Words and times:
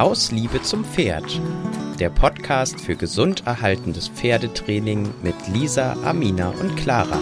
Aus 0.00 0.32
Liebe 0.32 0.62
zum 0.62 0.82
Pferd. 0.82 1.42
Der 1.98 2.08
Podcast 2.08 2.80
für 2.80 2.96
gesund 2.96 3.46
erhaltendes 3.46 4.08
Pferdetraining 4.08 5.12
mit 5.22 5.34
Lisa, 5.52 5.94
Amina 6.06 6.54
und 6.58 6.74
Clara. 6.76 7.18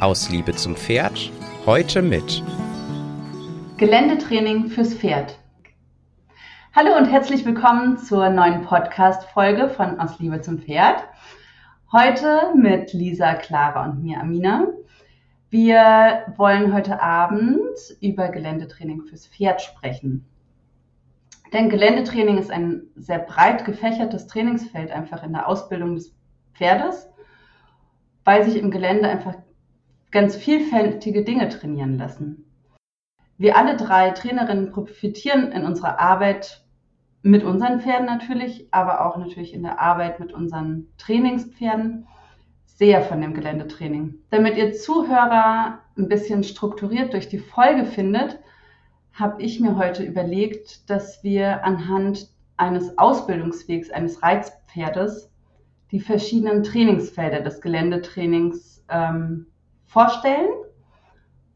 Aus 0.00 0.30
Liebe 0.30 0.54
zum 0.54 0.74
Pferd. 0.74 1.30
Heute 1.66 2.00
mit 2.00 2.42
Geländetraining 3.76 4.68
fürs 4.68 4.94
Pferd. 4.94 5.38
Hallo 6.74 6.96
und 6.96 7.04
herzlich 7.04 7.44
willkommen 7.44 7.98
zur 7.98 8.30
neuen 8.30 8.62
Podcast-Folge 8.62 9.68
von 9.68 10.00
Aus 10.00 10.18
Liebe 10.18 10.40
zum 10.40 10.60
Pferd. 10.60 11.04
Heute 11.92 12.54
mit 12.56 12.94
Lisa, 12.94 13.34
Clara 13.34 13.84
und 13.84 14.02
mir, 14.02 14.18
Amina. 14.18 14.68
Wir 15.50 16.24
wollen 16.38 16.72
heute 16.72 17.02
Abend 17.02 17.68
über 18.00 18.30
Geländetraining 18.30 19.02
fürs 19.02 19.26
Pferd 19.26 19.60
sprechen. 19.60 20.24
Denn 21.52 21.68
Geländetraining 21.68 22.38
ist 22.38 22.50
ein 22.50 22.82
sehr 22.96 23.18
breit 23.18 23.64
gefächertes 23.64 24.26
Trainingsfeld 24.26 24.90
einfach 24.90 25.22
in 25.22 25.32
der 25.32 25.48
Ausbildung 25.48 25.94
des 25.94 26.16
Pferdes, 26.54 27.08
weil 28.24 28.44
sich 28.44 28.56
im 28.56 28.70
Gelände 28.70 29.08
einfach 29.08 29.36
ganz 30.10 30.36
vielfältige 30.36 31.24
Dinge 31.24 31.48
trainieren 31.48 31.98
lassen. 31.98 32.50
Wir 33.36 33.56
alle 33.56 33.76
drei 33.76 34.10
Trainerinnen 34.10 34.70
profitieren 34.70 35.50
in 35.52 35.64
unserer 35.64 35.98
Arbeit 35.98 36.64
mit 37.22 37.42
unseren 37.42 37.80
Pferden 37.80 38.06
natürlich, 38.06 38.68
aber 38.70 39.04
auch 39.04 39.16
natürlich 39.16 39.54
in 39.54 39.62
der 39.62 39.80
Arbeit 39.80 40.20
mit 40.20 40.32
unseren 40.32 40.88
Trainingspferden 40.98 42.06
sehr 42.66 43.02
von 43.02 43.20
dem 43.20 43.34
Geländetraining. 43.34 44.16
Damit 44.30 44.56
ihr 44.56 44.72
Zuhörer 44.72 45.80
ein 45.96 46.08
bisschen 46.08 46.44
strukturiert 46.44 47.12
durch 47.12 47.28
die 47.28 47.38
Folge 47.38 47.86
findet, 47.86 48.38
habe 49.14 49.42
ich 49.42 49.60
mir 49.60 49.76
heute 49.76 50.02
überlegt, 50.02 50.90
dass 50.90 51.22
wir 51.22 51.64
anhand 51.64 52.28
eines 52.56 52.98
Ausbildungswegs 52.98 53.90
eines 53.90 54.22
Reizpferdes 54.22 55.30
die 55.90 56.00
verschiedenen 56.00 56.64
Trainingsfelder 56.64 57.40
des 57.40 57.60
Geländetrainings 57.60 58.84
ähm, 58.88 59.46
vorstellen. 59.86 60.50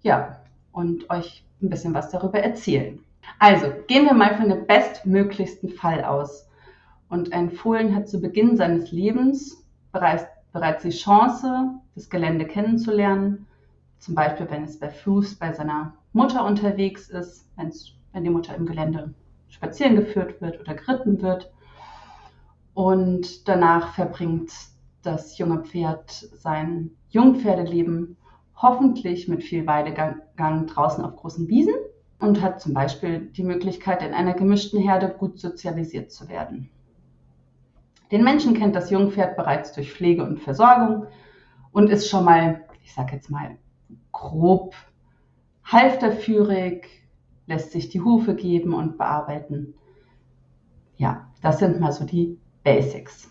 Ja, 0.02 0.41
und 0.70 1.10
euch 1.10 1.44
ein 1.60 1.70
bisschen 1.70 1.94
was 1.94 2.10
darüber 2.10 2.38
erzählen. 2.38 3.00
Also, 3.41 3.72
gehen 3.88 4.05
wir 4.05 4.14
mal 4.14 4.36
von 4.36 4.48
dem 4.48 4.66
bestmöglichsten 4.66 5.70
Fall 5.70 6.05
aus. 6.05 6.48
Und 7.08 7.33
ein 7.33 7.50
Fohlen 7.50 7.94
hat 7.94 8.08
zu 8.08 8.20
Beginn 8.20 8.56
seines 8.56 8.92
Lebens 8.92 9.66
bereits, 9.90 10.24
bereits 10.52 10.83
die 10.83 10.90
Chance, 10.90 11.70
das 11.96 12.08
Gelände 12.08 12.46
kennenzulernen. 12.46 13.46
Zum 13.98 14.14
Beispiel, 14.14 14.48
wenn 14.50 14.64
es 14.64 14.78
bei 14.78 14.90
Fuß 14.90 15.34
bei 15.34 15.52
seiner 15.52 15.94
Mutter 16.12 16.45
unterwegs 16.45 17.09
ist, 17.09 17.48
wenn 17.56 18.25
die 18.25 18.31
Mutter 18.31 18.55
im 18.55 18.67
Gelände 18.67 19.14
spazieren 19.48 19.97
geführt 19.97 20.41
wird 20.41 20.61
oder 20.61 20.75
geritten 20.75 21.23
wird. 21.23 21.53
Und 22.75 23.48
danach 23.48 23.95
verbringt 23.95 24.53
das 25.03 25.39
junge 25.39 25.64
Pferd 25.64 26.11
sein 26.11 26.91
Jungpferdeleben 27.11 28.17
hoffentlich 28.55 29.29
mit 29.29 29.42
viel 29.42 29.67
Weidegang 29.67 30.67
draußen 30.67 31.05
auf 31.05 31.17
großen 31.17 31.48
Wiesen 31.48 31.75
und 32.19 32.42
hat 32.42 32.61
zum 32.61 32.75
Beispiel 32.75 33.20
die 33.20 33.45
Möglichkeit, 33.45 34.03
in 34.03 34.12
einer 34.12 34.34
gemischten 34.34 34.81
Herde 34.81 35.14
gut 35.17 35.39
sozialisiert 35.39 36.11
zu 36.11 36.29
werden. 36.29 36.70
Den 38.11 38.25
Menschen 38.25 38.55
kennt 38.55 38.75
das 38.75 38.91
Jungpferd 38.91 39.36
bereits 39.36 39.73
durch 39.73 39.92
Pflege 39.92 40.25
und 40.25 40.41
Versorgung 40.41 41.06
und 41.73 41.91
ist 41.91 42.09
schon 42.09 42.25
mal, 42.25 42.64
ich 42.83 42.92
sag 42.95 43.12
jetzt 43.12 43.31
mal, 43.31 43.56
grob 44.12 44.75
halfterführig, 45.70 46.88
lässt 47.47 47.72
sich 47.72 47.88
die 47.88 48.00
Hufe 48.00 48.34
geben 48.34 48.74
und 48.74 48.98
bearbeiten. 48.98 49.74
Ja, 50.97 51.28
das 51.42 51.58
sind 51.58 51.80
mal 51.80 51.92
so 51.92 52.05
die 52.05 52.38
Basics. 52.64 53.30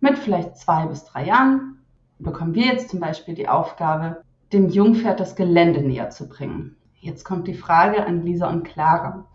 Mit 0.00 0.18
vielleicht 0.18 0.56
zwei 0.56 0.86
bis 0.86 1.04
drei 1.04 1.26
Jahren 1.26 1.78
bekommen 2.18 2.54
wir 2.54 2.66
jetzt 2.66 2.90
zum 2.90 3.00
Beispiel 3.00 3.34
die 3.34 3.48
Aufgabe, 3.48 4.22
dem 4.52 4.68
Jungpferd 4.68 5.20
das 5.20 5.36
Gelände 5.36 5.82
näher 5.82 6.10
zu 6.10 6.28
bringen. 6.28 6.76
Jetzt 7.00 7.24
kommt 7.24 7.46
die 7.46 7.54
Frage 7.54 8.04
an 8.04 8.24
Lisa 8.24 8.48
und 8.48 8.64
Clara. 8.64 9.26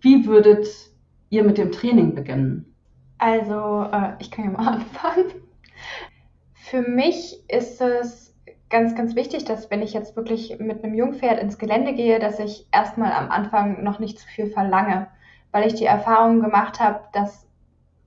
Wie 0.00 0.26
würdet 0.26 0.66
ihr 1.28 1.44
mit 1.44 1.58
dem 1.58 1.72
Training 1.72 2.14
beginnen? 2.14 2.74
Also, 3.18 3.86
äh, 3.92 4.14
ich 4.18 4.30
kann 4.30 4.46
ja 4.46 4.50
mal 4.50 4.68
anfangen. 4.74 5.26
Für 6.54 6.82
mich 6.82 7.44
ist 7.48 7.80
es 7.80 8.29
ganz, 8.70 8.94
ganz 8.94 9.16
wichtig, 9.16 9.44
dass 9.44 9.70
wenn 9.70 9.82
ich 9.82 9.92
jetzt 9.92 10.16
wirklich 10.16 10.58
mit 10.58 10.82
einem 10.82 10.94
Jungpferd 10.94 11.40
ins 11.40 11.58
Gelände 11.58 11.92
gehe, 11.92 12.18
dass 12.18 12.38
ich 12.38 12.66
erstmal 12.72 13.12
am 13.12 13.30
Anfang 13.30 13.82
noch 13.82 13.98
nicht 13.98 14.18
zu 14.18 14.26
viel 14.26 14.46
verlange, 14.46 15.08
weil 15.50 15.66
ich 15.66 15.74
die 15.74 15.84
Erfahrung 15.84 16.40
gemacht 16.40 16.80
habe, 16.80 17.00
dass 17.12 17.46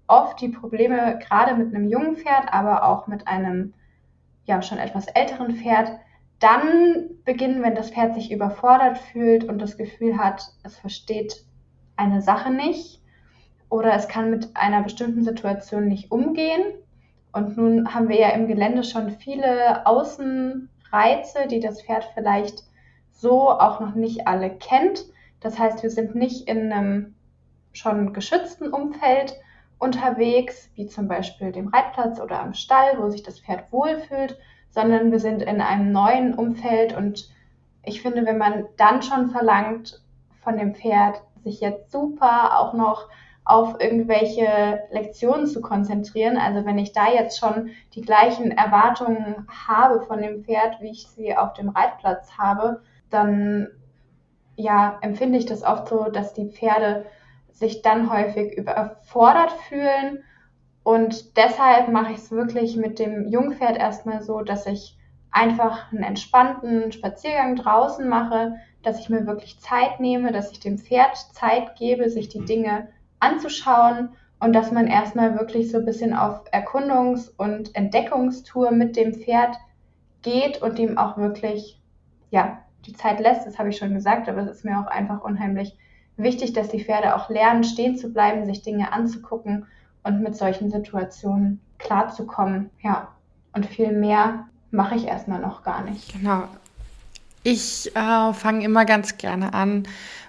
oft 0.08 0.40
die 0.42 0.50
Probleme 0.50 1.20
gerade 1.28 1.56
mit 1.56 1.74
einem 1.74 1.90
jungen 1.90 2.16
Pferd, 2.16 2.54
aber 2.54 2.84
auch 2.84 3.08
mit 3.08 3.28
einem 3.28 3.74
ja 4.46 4.62
schon 4.62 4.78
etwas 4.78 5.08
älteren 5.08 5.56
Pferd 5.56 5.92
dann 6.40 7.10
beginnen, 7.24 7.62
wenn 7.64 7.76
das 7.76 7.92
Pferd 7.92 8.16
sich 8.16 8.32
überfordert 8.32 8.98
fühlt 8.98 9.46
und 9.46 9.60
das 9.60 9.78
Gefühl 9.78 10.18
hat, 10.18 10.44
es 10.64 10.78
versteht 10.78 11.46
eine 11.96 12.22
Sache 12.22 12.52
nicht 12.52 13.02
oder 13.70 13.94
es 13.94 14.08
kann 14.08 14.30
mit 14.30 14.56
einer 14.56 14.84
bestimmten 14.84 15.24
Situation 15.24 15.88
nicht 15.88 16.12
umgehen. 16.12 16.64
Und 17.34 17.58
nun 17.58 17.94
haben 17.94 18.10
wir 18.10 18.20
ja 18.20 18.30
im 18.30 18.48
Gelände 18.48 18.84
schon 18.84 19.10
viele 19.10 19.86
Außenreize, 19.86 21.48
die 21.50 21.60
das 21.60 21.82
Pferd 21.82 22.08
vielleicht 22.14 22.64
so 23.12 23.50
auch 23.50 23.80
noch 23.80 23.96
nicht 23.96 24.28
alle 24.28 24.52
kennt. 24.52 25.06
Das 25.40 25.58
heißt, 25.58 25.84
wir 25.84 25.90
sind 25.90 26.16
nicht 26.16 26.48
in 26.48 26.72
einem 26.72 27.16
schon 27.74 28.14
geschützten 28.14 28.72
Umfeld 28.72 29.36
unterwegs, 29.80 30.70
wie 30.76 30.88
zum 30.88 31.08
Beispiel 31.08 31.52
dem 31.52 31.68
Reitplatz 31.70 32.20
oder 32.20 32.40
am 32.40 32.54
Stall, 32.54 33.00
wo 33.00 33.10
sich 33.10 33.24
das 33.24 33.40
Pferd 33.40 33.72
wohlfühlt, 33.72 34.38
sondern 34.70 35.12
wir 35.12 35.20
sind 35.20 35.42
in 35.42 35.60
einem 35.60 35.92
neuen 35.92 36.36
Umfeld 36.36 36.96
und 36.96 37.30
ich 37.84 38.02
finde, 38.02 38.26
wenn 38.26 38.38
man 38.38 38.66
dann 38.78 39.02
schon 39.02 39.30
verlangt 39.32 40.02
von 40.42 40.58
dem 40.58 40.74
Pferd, 40.74 41.22
sich 41.44 41.60
jetzt 41.60 41.92
super 41.92 42.60
auch 42.60 42.74
noch 42.74 43.10
auf 43.46 43.80
irgendwelche 43.80 44.84
Lektionen 44.92 45.48
zu 45.48 45.62
konzentrieren, 45.62 46.38
also 46.38 46.66
wenn 46.66 46.78
ich 46.78 46.94
da 46.94 47.12
jetzt 47.12 47.38
schon 47.38 47.72
die 47.94 48.02
gleichen 48.02 48.52
Erwartungen 48.52 49.48
habe 49.68 50.02
von 50.02 50.22
dem 50.22 50.44
Pferd, 50.44 50.80
wie 50.82 50.92
ich 50.92 51.08
sie 51.08 51.36
auf 51.36 51.54
dem 51.54 51.70
Reitplatz 51.70 52.38
habe, 52.38 52.82
dann 53.10 53.68
ja, 54.56 54.98
empfinde 55.02 55.38
ich 55.38 55.46
das 55.46 55.64
oft 55.64 55.90
so, 55.90 56.06
dass 56.06 56.34
die 56.34 56.50
Pferde 56.50 57.06
sich 57.52 57.82
dann 57.82 58.12
häufig 58.12 58.58
überfordert 58.58 59.52
fühlen. 59.68 60.24
Und 60.84 61.38
deshalb 61.38 61.90
mache 61.90 62.12
ich 62.14 62.20
es 62.20 62.32
wirklich 62.32 62.76
mit 62.76 63.00
dem 63.00 63.30
Jungpferd 63.30 63.78
erstmal 63.78 64.22
so, 64.22 64.42
dass 64.42 64.66
ich 64.66 64.98
einfach 65.32 65.92
einen 65.92 66.04
entspannten 66.04 66.92
Spaziergang 66.92 67.56
draußen 67.56 68.08
mache, 68.08 68.56
dass 68.84 69.00
ich 69.00 69.10
mir 69.10 69.26
wirklich 69.26 69.60
Zeit 69.60 70.00
nehme, 70.00 70.32
dass 70.32 70.52
ich 70.52 70.60
dem 70.60 70.78
Pferd 70.78 71.18
Zeit 71.18 71.76
gebe, 71.76 72.10
sich 72.10 72.30
die 72.30 72.46
Dinge 72.46 72.90
anzuschauen 73.24 74.10
und 74.40 74.54
dass 74.54 74.72
man 74.72 74.88
erstmal 74.88 75.38
wirklich 75.40 75.72
so 75.72 75.78
ein 75.78 75.86
bisschen 75.86 76.14
auf 76.14 76.42
Erkundungs- 76.52 77.32
und 77.38 77.76
Entdeckungstour 77.76 78.72
mit 78.72 78.98
dem 78.98 79.14
Pferd 79.14 79.56
geht 80.22 80.62
und 80.62 80.78
ihm 80.80 80.98
auch 80.98 81.18
wirklich, 81.18 81.82
ja, 82.30 82.60
die 82.86 82.94
Zeit 82.94 83.20
lässt, 83.20 83.48
das 83.48 83.58
habe 83.58 83.70
ich 83.70 83.78
schon 83.78 83.94
gesagt, 83.94 84.28
aber 84.28 84.42
es 84.42 84.50
ist 84.50 84.66
mir 84.66 84.80
auch 84.80 84.88
einfach 84.88 85.24
unheimlich 85.24 85.78
wichtig, 86.18 86.54
dass 86.54 86.70
die 86.70 86.84
Pferde 86.84 87.16
auch 87.16 87.30
lernen, 87.30 87.64
stehen 87.64 87.96
zu 87.98 88.12
bleiben, 88.12 88.46
sich 88.46 88.62
Dinge 88.62 88.92
anzugucken 88.92 89.66
und 90.04 90.22
mit 90.22 90.36
solchen 90.36 90.70
Situationen 90.70 91.62
klarzukommen. 91.78 92.70
Ja, 92.82 93.10
und 93.54 93.66
viel 93.66 93.94
mehr 93.94 94.48
mache 94.72 94.96
ich 94.96 95.08
erstmal 95.08 95.40
noch 95.40 95.64
gar 95.64 95.84
nicht. 95.84 96.12
Genau. 96.14 96.44
Ich 97.44 97.94
äh, 97.96 98.34
fange 98.34 98.64
immer 98.64 98.86
ganz 98.86 99.18
gerne 99.18 99.54
an 99.54 99.84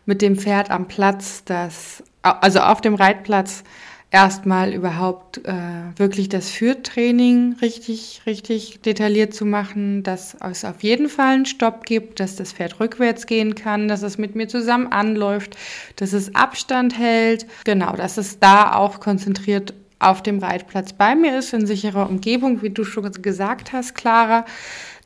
mit 0.05 0.21
dem 0.21 0.37
Pferd 0.37 0.71
am 0.71 0.89
Platz, 0.89 1.45
das, 1.45 2.03
also 2.23 2.61
auf 2.61 2.81
dem 2.81 2.97
Reitplatz, 2.97 3.63
erstmal 4.11 4.73
überhaupt 4.73 5.39
äh, 5.45 5.53
wirklich 5.97 6.29
das 6.29 6.51
Führtraining 6.51 7.57
richtig, 7.61 8.23
richtig 8.27 8.81
detailliert 8.83 9.35
zu 9.35 9.45
machen, 9.45 10.05
dass 10.05 10.37
es 10.41 10.65
auf 10.65 10.85
jeden 10.85 11.09
Fall 11.09 11.35
einen 11.35 11.47
Stopp 11.47 11.85
gibt, 11.85 12.21
dass 12.21 12.37
das 12.37 12.53
Pferd 12.53 12.79
rückwärts 12.79 13.27
gehen 13.27 13.57
kann, 13.57 13.89
dass 13.89 14.03
es 14.03 14.17
mit 14.17 14.37
mir 14.37 14.47
zusammen 14.47 14.87
anläuft, 14.87 15.57
dass 15.97 16.13
es 16.13 16.35
Abstand 16.35 16.97
hält. 16.97 17.47
Genau, 17.65 17.97
dass 17.97 18.17
es 18.17 18.39
da 18.39 18.75
auch 18.75 19.01
konzentriert 19.01 19.75
auf 19.99 20.23
dem 20.23 20.39
Reitplatz 20.39 20.93
bei 20.93 21.17
mir 21.17 21.39
ist, 21.39 21.53
in 21.53 21.67
sicherer 21.67 22.09
Umgebung, 22.09 22.63
wie 22.63 22.71
du 22.71 22.85
schon 22.85 23.11
gesagt 23.21 23.73
hast, 23.73 23.95
Clara. 23.97 24.45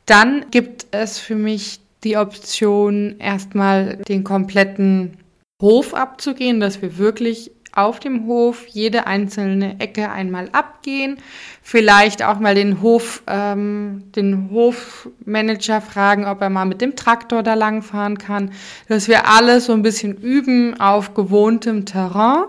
Dann 0.05 0.45
gibt 0.51 0.85
es 0.91 1.17
für 1.17 1.35
mich 1.35 1.79
die 2.03 2.17
Option, 2.17 3.15
erstmal 3.19 3.97
den 3.97 4.23
kompletten 4.23 5.17
Hof 5.61 5.93
abzugehen, 5.93 6.59
dass 6.59 6.81
wir 6.81 6.97
wirklich 6.97 7.51
auf 7.71 7.99
dem 7.99 8.25
Hof 8.25 8.65
jede 8.67 9.07
einzelne 9.07 9.79
Ecke 9.79 10.09
einmal 10.09 10.49
abgehen, 10.51 11.17
vielleicht 11.61 12.23
auch 12.23 12.39
mal 12.39 12.55
den 12.55 12.81
Hof, 12.81 13.21
ähm, 13.27 14.03
den 14.15 14.49
Hofmanager 14.51 15.81
fragen, 15.81 16.25
ob 16.25 16.41
er 16.41 16.49
mal 16.49 16.65
mit 16.65 16.81
dem 16.81 16.95
Traktor 16.95 17.43
da 17.43 17.53
langfahren 17.53 18.17
kann, 18.17 18.51
dass 18.87 19.07
wir 19.07 19.27
alles 19.27 19.65
so 19.65 19.73
ein 19.73 19.83
bisschen 19.83 20.15
üben 20.17 20.79
auf 20.79 21.13
gewohntem 21.13 21.85
Terrain. 21.85 22.45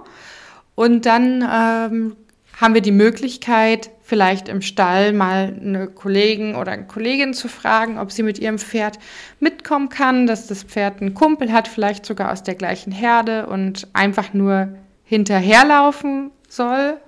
Und 0.74 1.04
dann 1.04 1.46
ähm, 1.52 2.16
haben 2.60 2.74
wir 2.74 2.82
die 2.82 2.92
Möglichkeit, 2.92 3.90
vielleicht 4.02 4.48
im 4.48 4.60
Stall 4.60 5.12
mal 5.14 5.56
eine 5.58 5.86
Kollegin 5.86 6.54
oder 6.54 6.72
eine 6.72 6.86
Kollegin 6.86 7.32
zu 7.32 7.48
fragen, 7.48 7.98
ob 7.98 8.12
sie 8.12 8.22
mit 8.22 8.38
ihrem 8.38 8.58
Pferd 8.58 8.98
mitkommen 9.38 9.88
kann, 9.88 10.26
dass 10.26 10.46
das 10.46 10.64
Pferd 10.64 11.00
einen 11.00 11.14
Kumpel 11.14 11.52
hat, 11.52 11.68
vielleicht 11.68 12.04
sogar 12.04 12.30
aus 12.30 12.42
der 12.42 12.54
gleichen 12.54 12.92
Herde 12.92 13.46
und 13.46 13.88
einfach 13.94 14.34
nur 14.34 14.74
hinterherlaufen 15.04 16.30
soll. 16.48 16.98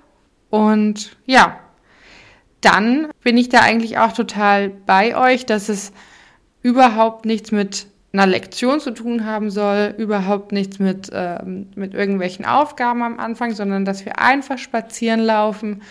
Und 0.49 1.15
ja, 1.25 1.59
dann 2.61 3.09
bin 3.23 3.37
ich 3.37 3.49
da 3.49 3.59
eigentlich 3.59 3.99
auch 3.99 4.13
total 4.13 4.69
bei 4.69 5.15
euch, 5.15 5.45
dass 5.45 5.69
es 5.69 5.91
überhaupt 6.63 7.25
nichts 7.25 7.51
mit 7.51 7.87
einer 8.13 8.27
Lektion 8.27 8.79
zu 8.79 8.91
tun 8.91 9.25
haben 9.25 9.49
soll, 9.49 9.95
überhaupt 9.97 10.51
nichts 10.51 10.77
mit, 10.77 11.09
ähm, 11.11 11.67
mit 11.75 11.95
irgendwelchen 11.95 12.45
Aufgaben 12.45 13.01
am 13.01 13.19
Anfang, 13.19 13.53
sondern 13.53 13.85
dass 13.85 14.05
wir 14.05 14.19
einfach 14.19 14.59
spazieren 14.59 15.19
laufen. 15.19 15.81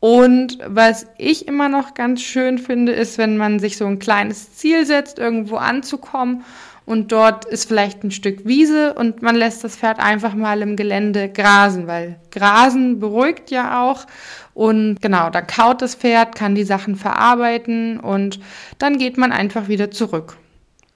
Und 0.00 0.58
was 0.66 1.06
ich 1.18 1.46
immer 1.46 1.68
noch 1.68 1.94
ganz 1.94 2.20
schön 2.20 2.58
finde, 2.58 2.90
ist, 2.90 3.16
wenn 3.16 3.36
man 3.36 3.60
sich 3.60 3.76
so 3.76 3.86
ein 3.86 4.00
kleines 4.00 4.56
Ziel 4.56 4.84
setzt, 4.84 5.20
irgendwo 5.20 5.54
anzukommen 5.54 6.44
und 6.84 7.12
dort 7.12 7.44
ist 7.44 7.68
vielleicht 7.68 8.02
ein 8.02 8.10
Stück 8.10 8.44
Wiese 8.44 8.94
und 8.94 9.22
man 9.22 9.36
lässt 9.36 9.62
das 9.62 9.76
Pferd 9.76 10.00
einfach 10.00 10.34
mal 10.34 10.62
im 10.62 10.74
Gelände 10.74 11.28
grasen, 11.28 11.86
weil 11.86 12.18
Grasen 12.32 12.98
beruhigt 12.98 13.52
ja 13.52 13.84
auch 13.84 14.06
und 14.54 15.00
genau, 15.00 15.30
dann 15.30 15.46
kaut 15.46 15.80
das 15.80 15.94
Pferd, 15.94 16.34
kann 16.34 16.56
die 16.56 16.64
Sachen 16.64 16.96
verarbeiten 16.96 18.00
und 18.00 18.40
dann 18.78 18.98
geht 18.98 19.16
man 19.16 19.30
einfach 19.30 19.68
wieder 19.68 19.92
zurück. 19.92 20.36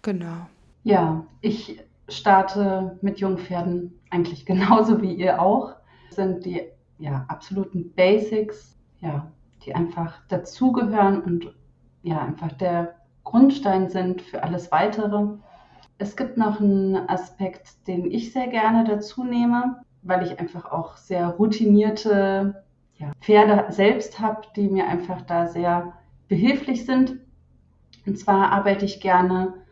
Genau. 0.03 0.49
Ja, 0.87 1.27
ich 1.41 1.83
starte 2.09 2.97
mit 3.03 3.19
Jungpferden 3.19 3.99
eigentlich 4.11 4.47
genauso 4.47 5.03
wie 5.03 5.15
ihr 5.15 5.43
auch. 5.43 5.75
Das 6.07 6.15
sind 6.15 6.45
die 6.45 6.63
ja, 7.01 7.25
absoluten 7.27 7.93
Basics, 7.93 8.79
ja, 9.01 9.33
die 9.65 9.75
einfach 9.75 10.25
dazugehören 10.29 11.23
und 11.23 11.53
ja, 12.05 12.21
einfach 12.21 12.53
der 12.53 12.95
Grundstein 13.25 13.89
sind 13.89 14.23
für 14.23 14.45
alles 14.45 14.71
Weitere. 14.71 15.39
Es 15.99 16.17
gibt 16.17 16.37
noch 16.37 16.61
einen 16.61 16.95
Aspekt, 17.09 17.89
den 17.89 18.09
ich 18.09 18.33
sehr 18.33 18.47
gerne 18.47 18.85
dazu 18.85 19.25
nehme, 19.25 19.83
weil 20.03 20.23
ich 20.23 20.39
einfach 20.39 20.71
auch 20.71 20.97
sehr 20.99 21.31
routinierte 21.31 22.63
ja, 22.95 23.11
Pferde 23.21 23.73
selbst 23.73 24.21
habe, 24.21 24.43
die 24.55 24.69
mir 24.69 24.87
einfach 24.87 25.23
da 25.23 25.49
sehr 25.49 25.95
behilflich 26.29 26.87
sind. 26.87 27.19
Und 28.07 28.21
zwar 28.21 28.53
arbeite 28.53 28.85
ich 28.85 29.01
gerne 29.01 29.66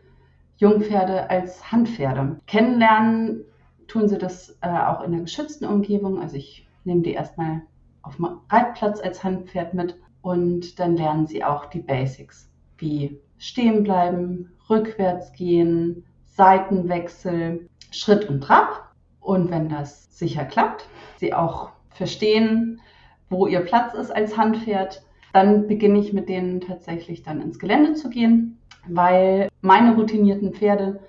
Jungpferde 0.57 1.29
als 1.29 1.71
Handpferde. 1.71 2.39
Kennenlernen 2.47 3.43
tun 3.87 4.07
sie 4.07 4.17
das 4.17 4.57
äh, 4.61 4.69
auch 4.69 5.03
in 5.03 5.11
der 5.11 5.21
geschützten 5.21 5.65
Umgebung. 5.65 6.19
Also 6.19 6.37
ich 6.37 6.67
nehme 6.83 7.01
die 7.01 7.13
erstmal 7.13 7.61
auf 8.01 8.15
dem 8.17 8.27
Reitplatz 8.49 9.01
als 9.01 9.23
Handpferd 9.23 9.73
mit 9.73 9.97
und 10.21 10.79
dann 10.79 10.95
lernen 10.95 11.27
sie 11.27 11.43
auch 11.43 11.65
die 11.65 11.81
Basics 11.81 12.49
wie 12.77 13.19
stehen 13.37 13.83
bleiben, 13.83 14.51
rückwärts 14.69 15.31
gehen, 15.33 16.05
Seitenwechsel, 16.25 17.69
Schritt 17.91 18.27
und 18.29 18.41
Trab. 18.41 18.91
Und 19.19 19.49
wenn 19.49 19.69
das 19.69 20.17
sicher 20.17 20.45
klappt, 20.45 20.87
sie 21.17 21.33
auch 21.33 21.71
verstehen, 21.89 22.81
wo 23.29 23.47
ihr 23.47 23.61
Platz 23.61 23.93
ist 23.93 24.11
als 24.11 24.37
Handpferd, 24.37 25.03
dann 25.33 25.67
beginne 25.67 25.99
ich 25.99 26.13
mit 26.13 26.29
denen 26.29 26.61
tatsächlich 26.61 27.23
dann 27.23 27.41
ins 27.41 27.59
Gelände 27.59 27.93
zu 27.93 28.09
gehen 28.09 28.57
weil 28.89 29.49
meine 29.61 29.95
routinierten 29.95 30.53
Pferde 30.53 30.99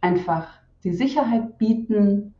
einfach 0.00 0.48
die 0.84 0.92
Sicherheit 0.92 1.58
bieten, 1.58 2.34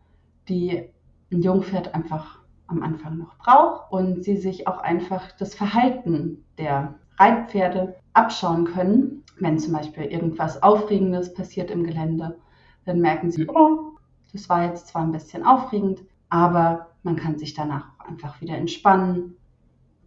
die 0.48 0.90
ein 1.32 1.42
Jungpferd 1.42 1.94
einfach 1.94 2.40
am 2.68 2.82
Anfang 2.82 3.18
noch 3.18 3.36
braucht 3.38 3.92
und 3.92 4.22
sie 4.22 4.36
sich 4.36 4.66
auch 4.66 4.78
einfach 4.78 5.32
das 5.32 5.54
Verhalten 5.54 6.44
der 6.58 6.94
Reitpferde 7.18 7.96
abschauen 8.12 8.64
können. 8.64 9.22
Wenn 9.38 9.58
zum 9.58 9.72
Beispiel 9.72 10.04
irgendwas 10.04 10.62
Aufregendes 10.62 11.34
passiert 11.34 11.70
im 11.70 11.84
Gelände, 11.84 12.38
dann 12.84 13.00
merken 13.00 13.30
sie, 13.30 13.48
oh, 13.48 13.92
das 14.32 14.48
war 14.48 14.64
jetzt 14.64 14.88
zwar 14.88 15.02
ein 15.02 15.12
bisschen 15.12 15.44
aufregend, 15.44 16.02
aber 16.28 16.88
man 17.02 17.16
kann 17.16 17.38
sich 17.38 17.54
danach 17.54 17.88
auch 17.98 18.08
einfach 18.08 18.40
wieder 18.40 18.56
entspannen 18.56 19.36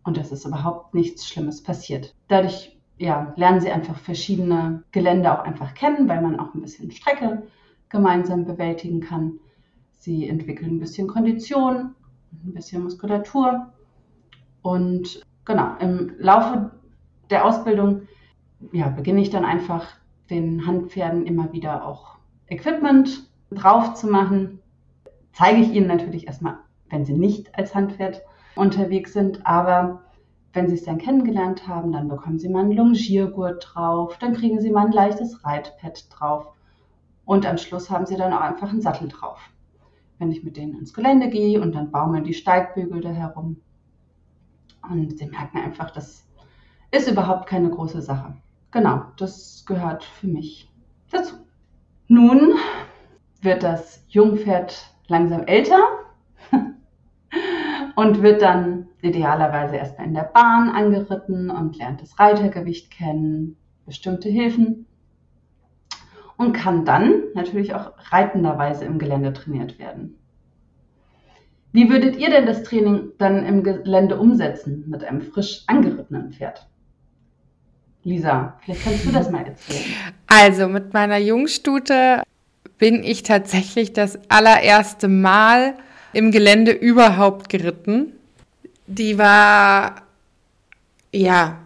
und 0.03 0.17
es 0.17 0.31
ist 0.31 0.45
überhaupt 0.45 0.93
nichts 0.93 1.27
Schlimmes 1.27 1.61
passiert. 1.61 2.15
Dadurch 2.27 2.78
ja, 2.99 3.33
lernen 3.37 3.61
sie 3.61 3.71
einfach 3.71 3.97
verschiedene 3.97 4.83
Gelände 4.91 5.31
auch 5.31 5.43
einfach 5.43 5.73
kennen, 5.73 6.07
weil 6.07 6.21
man 6.21 6.39
auch 6.39 6.53
ein 6.53 6.61
bisschen 6.61 6.91
Strecke 6.91 7.43
gemeinsam 7.87 8.45
bewältigen 8.45 8.99
kann. 8.99 9.39
Sie 9.97 10.27
entwickeln 10.27 10.75
ein 10.75 10.79
bisschen 10.79 11.07
Kondition, 11.07 11.95
ein 12.45 12.53
bisschen 12.53 12.83
Muskulatur. 12.83 13.71
Und 14.61 15.25
genau, 15.45 15.75
im 15.79 16.11
Laufe 16.19 16.71
der 17.29 17.45
Ausbildung 17.45 18.01
ja, 18.73 18.89
beginne 18.89 19.21
ich 19.21 19.29
dann 19.29 19.45
einfach 19.45 19.87
den 20.29 20.67
Handpferden 20.67 21.25
immer 21.25 21.53
wieder 21.53 21.85
auch 21.85 22.17
Equipment 22.47 23.29
drauf 23.49 23.93
zu 23.93 24.07
machen. 24.07 24.59
Zeige 25.31 25.61
ich 25.61 25.71
ihnen 25.71 25.87
natürlich 25.87 26.27
erstmal, 26.27 26.57
wenn 26.89 27.05
sie 27.05 27.13
nicht 27.13 27.55
als 27.57 27.73
Handpferd 27.73 28.21
unterwegs 28.55 29.13
sind, 29.13 29.45
aber 29.47 30.01
wenn 30.53 30.67
Sie 30.67 30.75
es 30.75 30.83
dann 30.83 30.97
kennengelernt 30.97 31.67
haben, 31.67 31.91
dann 31.91 32.07
bekommen 32.07 32.39
Sie 32.39 32.49
mal 32.49 32.61
einen 32.61 32.71
Longiergurt 32.71 33.71
drauf, 33.73 34.17
dann 34.17 34.33
kriegen 34.33 34.59
Sie 34.59 34.71
mal 34.71 34.87
ein 34.87 34.91
leichtes 34.91 35.43
Reitpad 35.45 36.07
drauf 36.09 36.53
und 37.25 37.45
am 37.45 37.57
Schluss 37.57 37.89
haben 37.89 38.05
Sie 38.05 38.15
dann 38.15 38.33
auch 38.33 38.41
einfach 38.41 38.69
einen 38.69 38.81
Sattel 38.81 39.07
drauf. 39.07 39.39
Wenn 40.17 40.31
ich 40.31 40.43
mit 40.43 40.57
denen 40.57 40.77
ins 40.77 40.93
Gelände 40.93 41.29
gehe 41.29 41.61
und 41.61 41.73
dann 41.73 41.91
baumeln 41.91 42.23
die 42.23 42.33
Steigbügel 42.33 43.01
da 43.01 43.09
herum 43.09 43.57
und 44.89 45.17
Sie 45.17 45.27
merken 45.27 45.59
einfach, 45.59 45.91
das 45.91 46.27
ist 46.91 47.09
überhaupt 47.09 47.47
keine 47.47 47.69
große 47.69 48.01
Sache. 48.01 48.35
Genau, 48.71 49.03
das 49.17 49.63
gehört 49.65 50.03
für 50.03 50.27
mich 50.27 50.71
dazu. 51.11 51.35
Nun 52.07 52.53
wird 53.41 53.63
das 53.63 54.03
Jungpferd 54.09 54.93
langsam 55.07 55.43
älter 55.43 55.79
und 57.99 58.21
wird 58.21 58.41
dann 58.41 58.87
idealerweise 59.01 59.75
erstmal 59.75 60.07
in 60.07 60.13
der 60.13 60.23
Bahn 60.23 60.69
angeritten 60.69 61.49
und 61.49 61.77
lernt 61.77 62.01
das 62.01 62.17
Reitergewicht 62.17 62.91
kennen, 62.91 63.57
bestimmte 63.85 64.29
Hilfen 64.29 64.85
und 66.37 66.53
kann 66.53 66.85
dann 66.85 67.23
natürlich 67.33 67.75
auch 67.75 67.91
reitenderweise 68.09 68.85
im 68.85 68.99
Gelände 68.99 69.33
trainiert 69.33 69.79
werden. 69.79 70.15
Wie 71.73 71.89
würdet 71.89 72.15
ihr 72.15 72.29
denn 72.29 72.45
das 72.45 72.63
Training 72.63 73.11
dann 73.17 73.45
im 73.45 73.63
Gelände 73.63 74.17
umsetzen 74.17 74.85
mit 74.87 75.03
einem 75.03 75.19
frisch 75.19 75.63
angerittenen 75.67 76.31
Pferd? 76.31 76.69
Lisa, 78.03 78.57
vielleicht 78.61 78.85
kannst 78.85 79.05
du 79.05 79.11
das 79.11 79.29
mal 79.29 79.45
erzählen. 79.45 79.83
Also 80.27 80.69
mit 80.69 80.93
meiner 80.93 81.17
Jungstute 81.17 82.23
bin 82.77 83.03
ich 83.03 83.23
tatsächlich 83.23 83.91
das 83.91 84.17
allererste 84.29 85.09
Mal 85.09 85.75
im 86.13 86.31
Gelände 86.31 86.71
überhaupt 86.71 87.49
geritten. 87.49 88.13
Die 88.87 89.17
war, 89.17 90.03
ja, 91.11 91.59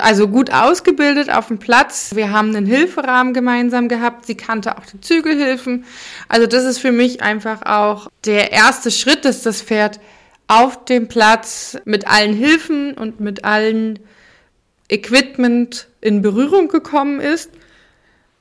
also 0.00 0.28
gut 0.28 0.52
ausgebildet 0.52 1.30
auf 1.30 1.48
dem 1.48 1.58
Platz. 1.58 2.14
Wir 2.14 2.30
haben 2.30 2.54
einen 2.54 2.66
Hilferahmen 2.66 3.32
gemeinsam 3.32 3.88
gehabt. 3.88 4.26
Sie 4.26 4.34
kannte 4.34 4.76
auch 4.76 4.84
die 4.84 5.00
Zügelhilfen. 5.00 5.84
Also 6.28 6.46
das 6.46 6.64
ist 6.64 6.78
für 6.78 6.92
mich 6.92 7.22
einfach 7.22 7.62
auch 7.64 8.08
der 8.24 8.52
erste 8.52 8.90
Schritt, 8.90 9.24
dass 9.24 9.42
das 9.42 9.62
Pferd 9.62 10.00
auf 10.48 10.84
dem 10.84 11.08
Platz 11.08 11.78
mit 11.84 12.06
allen 12.08 12.34
Hilfen 12.34 12.94
und 12.94 13.20
mit 13.20 13.44
allen 13.44 14.00
Equipment 14.88 15.88
in 16.00 16.22
Berührung 16.22 16.68
gekommen 16.68 17.20
ist. 17.20 17.50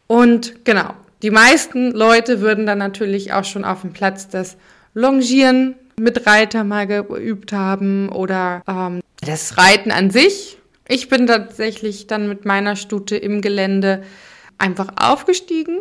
Und 0.07 0.65
genau, 0.65 0.95
die 1.21 1.29
meisten 1.29 1.91
Leute 1.91 2.41
würden 2.41 2.65
dann 2.65 2.79
natürlich 2.79 3.33
auch 3.33 3.45
schon 3.45 3.63
auf 3.63 3.81
dem 3.81 3.93
Platz 3.93 4.27
das 4.27 4.57
Longieren 4.93 5.75
mit 5.99 6.25
Reiter 6.25 6.63
mal 6.63 6.87
geübt 6.87 7.51
haben 7.53 8.09
oder 8.09 8.63
ähm, 8.67 9.01
das 9.21 9.57
Reiten 9.57 9.91
an 9.91 10.11
sich. 10.11 10.57
Ich 10.87 11.09
bin 11.09 11.27
tatsächlich 11.27 12.07
dann 12.07 12.27
mit 12.27 12.45
meiner 12.45 12.75
Stute 12.75 13.15
im 13.15 13.41
Gelände 13.41 14.03
einfach 14.57 14.89
aufgestiegen. 14.99 15.79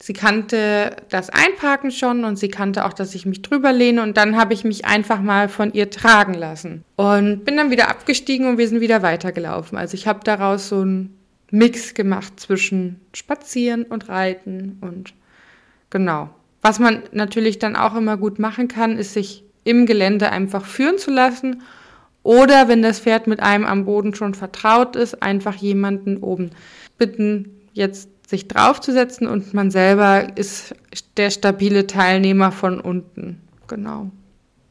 Sie 0.00 0.12
kannte 0.12 0.96
das 1.08 1.30
Einparken 1.30 1.90
schon 1.90 2.24
und 2.24 2.38
sie 2.38 2.48
kannte 2.48 2.84
auch, 2.84 2.92
dass 2.92 3.14
ich 3.14 3.26
mich 3.26 3.42
drüber 3.42 3.72
lehne 3.72 4.02
und 4.02 4.16
dann 4.16 4.36
habe 4.36 4.52
ich 4.52 4.64
mich 4.64 4.84
einfach 4.84 5.20
mal 5.20 5.48
von 5.48 5.72
ihr 5.72 5.90
tragen 5.90 6.34
lassen 6.34 6.84
und 6.96 7.44
bin 7.44 7.56
dann 7.56 7.70
wieder 7.70 7.88
abgestiegen 7.88 8.46
und 8.48 8.58
wir 8.58 8.68
sind 8.68 8.80
wieder 8.80 9.02
weitergelaufen. 9.02 9.78
Also 9.78 9.94
ich 9.94 10.06
habe 10.06 10.20
daraus 10.24 10.68
so 10.68 10.80
einen 10.80 11.16
Mix 11.50 11.94
gemacht 11.94 12.38
zwischen 12.38 13.00
Spazieren 13.14 13.84
und 13.84 14.08
Reiten 14.08 14.78
und 14.80 15.14
genau. 15.90 16.28
Was 16.64 16.78
man 16.78 17.02
natürlich 17.12 17.58
dann 17.58 17.76
auch 17.76 17.94
immer 17.94 18.16
gut 18.16 18.38
machen 18.38 18.68
kann, 18.68 18.96
ist 18.96 19.12
sich 19.12 19.44
im 19.64 19.84
Gelände 19.84 20.30
einfach 20.30 20.64
führen 20.64 20.96
zu 20.96 21.10
lassen. 21.10 21.62
Oder 22.22 22.68
wenn 22.68 22.80
das 22.80 23.00
Pferd 23.00 23.26
mit 23.26 23.40
einem 23.40 23.66
am 23.66 23.84
Boden 23.84 24.14
schon 24.14 24.32
vertraut 24.32 24.96
ist, 24.96 25.22
einfach 25.22 25.56
jemanden 25.56 26.16
oben 26.16 26.52
bitten, 26.96 27.60
jetzt 27.74 28.08
sich 28.26 28.48
draufzusetzen 28.48 29.26
und 29.26 29.52
man 29.52 29.70
selber 29.70 30.38
ist 30.38 30.74
der 31.18 31.28
stabile 31.28 31.86
Teilnehmer 31.86 32.50
von 32.50 32.80
unten. 32.80 33.42
Genau. 33.68 34.06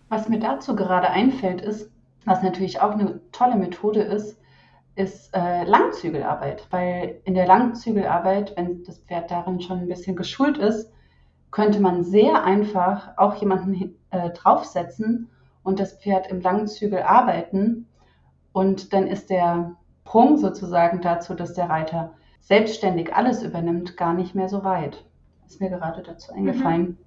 Was 0.09 0.27
mir 0.27 0.39
dazu 0.39 0.75
gerade 0.75 1.12
einfällt, 1.12 1.62
ist, 1.62 1.91
was 2.25 2.41
natürlich 2.41 2.81
auch 2.81 2.93
eine 2.93 3.19
tolle 3.31 3.55
Methode 3.55 4.01
ist, 4.01 4.35
ist 4.95 5.29
äh, 5.35 5.63
Langzügelarbeit. 5.65 6.65
Weil 6.71 7.21
in 7.25 7.35
der 7.35 7.45
Langzügelarbeit, 7.45 8.53
wenn 8.55 8.83
das 8.83 8.97
Pferd 8.97 9.29
darin 9.29 9.62
schon 9.62 9.81
ein 9.81 9.88
bisschen 9.88 10.15
geschult 10.15 10.57
ist, 10.57 10.89
könnte 11.53 11.79
man 11.79 12.03
sehr 12.03 12.43
einfach 12.43 13.15
auch 13.15 13.36
jemanden 13.36 13.95
äh, 14.10 14.31
draufsetzen 14.31 15.29
und 15.62 15.79
das 15.79 15.93
Pferd 16.00 16.25
im 16.31 16.41
Langzügel 16.41 17.03
arbeiten. 17.03 17.88
Und 18.53 18.91
dann 18.91 19.05
ist 19.05 19.29
der 19.29 19.75
Sprung 20.01 20.38
sozusagen 20.38 21.01
dazu, 21.01 21.36
dass 21.36 21.53
der 21.53 21.69
Reiter 21.69 22.13
selbstständig 22.39 23.15
alles 23.15 23.43
übernimmt, 23.43 23.98
gar 23.98 24.15
nicht 24.15 24.33
mehr 24.33 24.50
so 24.50 24.63
weit. 24.63 25.05
Ist 25.45 25.62
mir 25.62 25.69
gerade 25.69 26.01
dazu 26.01 26.31
mhm. 26.31 26.39
eingefallen. 26.39 26.81
Mhm. 26.81 26.98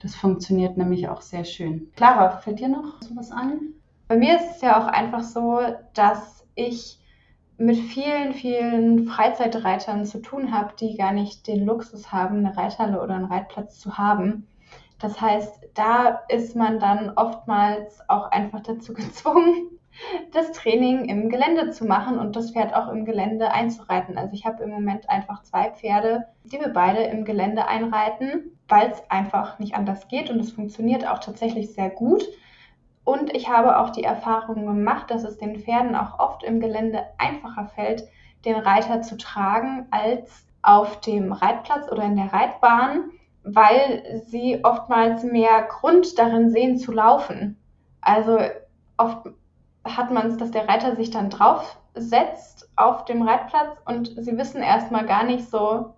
Das 0.00 0.14
funktioniert 0.14 0.76
nämlich 0.76 1.08
auch 1.08 1.22
sehr 1.22 1.44
schön. 1.44 1.90
Clara, 1.96 2.36
fällt 2.36 2.60
dir 2.60 2.68
noch 2.68 3.00
sowas 3.00 3.32
ein? 3.32 3.72
Bei 4.08 4.16
mir 4.16 4.36
ist 4.36 4.56
es 4.56 4.60
ja 4.60 4.78
auch 4.78 4.88
einfach 4.88 5.22
so, 5.22 5.58
dass 5.94 6.46
ich 6.54 6.99
mit 7.60 7.76
vielen, 7.76 8.32
vielen 8.32 9.06
Freizeitreitern 9.06 10.06
zu 10.06 10.22
tun 10.22 10.50
habe, 10.50 10.72
die 10.80 10.96
gar 10.96 11.12
nicht 11.12 11.46
den 11.46 11.66
Luxus 11.66 12.10
haben, 12.10 12.38
eine 12.38 12.56
Reithalle 12.56 13.02
oder 13.02 13.16
einen 13.16 13.26
Reitplatz 13.26 13.78
zu 13.78 13.98
haben. 13.98 14.46
Das 14.98 15.20
heißt, 15.20 15.68
da 15.74 16.22
ist 16.28 16.56
man 16.56 16.80
dann 16.80 17.12
oftmals 17.16 18.00
auch 18.08 18.30
einfach 18.30 18.60
dazu 18.60 18.94
gezwungen, 18.94 19.78
das 20.32 20.52
Training 20.52 21.04
im 21.04 21.28
Gelände 21.28 21.68
zu 21.68 21.84
machen 21.84 22.18
und 22.18 22.34
das 22.34 22.52
Pferd 22.52 22.74
auch 22.74 22.88
im 22.88 23.04
Gelände 23.04 23.52
einzureiten. 23.52 24.16
Also 24.16 24.32
ich 24.32 24.46
habe 24.46 24.62
im 24.62 24.70
Moment 24.70 25.10
einfach 25.10 25.42
zwei 25.42 25.70
Pferde, 25.70 26.28
die 26.44 26.58
wir 26.58 26.72
beide 26.72 27.02
im 27.02 27.26
Gelände 27.26 27.68
einreiten, 27.68 28.56
weil 28.68 28.90
es 28.90 29.02
einfach 29.10 29.58
nicht 29.58 29.74
anders 29.74 30.08
geht 30.08 30.30
und 30.30 30.40
es 30.40 30.52
funktioniert 30.52 31.06
auch 31.06 31.18
tatsächlich 31.18 31.74
sehr 31.74 31.90
gut. 31.90 32.26
Und 33.04 33.34
ich 33.34 33.48
habe 33.48 33.78
auch 33.78 33.90
die 33.90 34.04
Erfahrung 34.04 34.66
gemacht, 34.66 35.10
dass 35.10 35.24
es 35.24 35.38
den 35.38 35.58
Pferden 35.58 35.94
auch 35.94 36.18
oft 36.18 36.42
im 36.42 36.60
Gelände 36.60 37.04
einfacher 37.18 37.66
fällt, 37.66 38.04
den 38.44 38.56
Reiter 38.56 39.02
zu 39.02 39.16
tragen, 39.16 39.86
als 39.90 40.46
auf 40.62 41.00
dem 41.00 41.32
Reitplatz 41.32 41.90
oder 41.90 42.04
in 42.04 42.16
der 42.16 42.32
Reitbahn, 42.32 43.10
weil 43.42 44.22
sie 44.26 44.60
oftmals 44.62 45.24
mehr 45.24 45.62
Grund 45.62 46.18
darin 46.18 46.50
sehen 46.50 46.76
zu 46.76 46.92
laufen. 46.92 47.56
Also 48.02 48.38
oft 48.96 49.28
hat 49.84 50.10
man 50.10 50.26
es, 50.26 50.36
dass 50.36 50.50
der 50.50 50.68
Reiter 50.68 50.96
sich 50.96 51.10
dann 51.10 51.30
draufsetzt 51.30 52.70
auf 52.76 53.04
dem 53.06 53.22
Reitplatz 53.22 53.78
und 53.86 54.08
sie 54.22 54.36
wissen 54.36 54.62
erstmal 54.62 55.06
gar 55.06 55.24
nicht 55.24 55.48
so, 55.48 55.94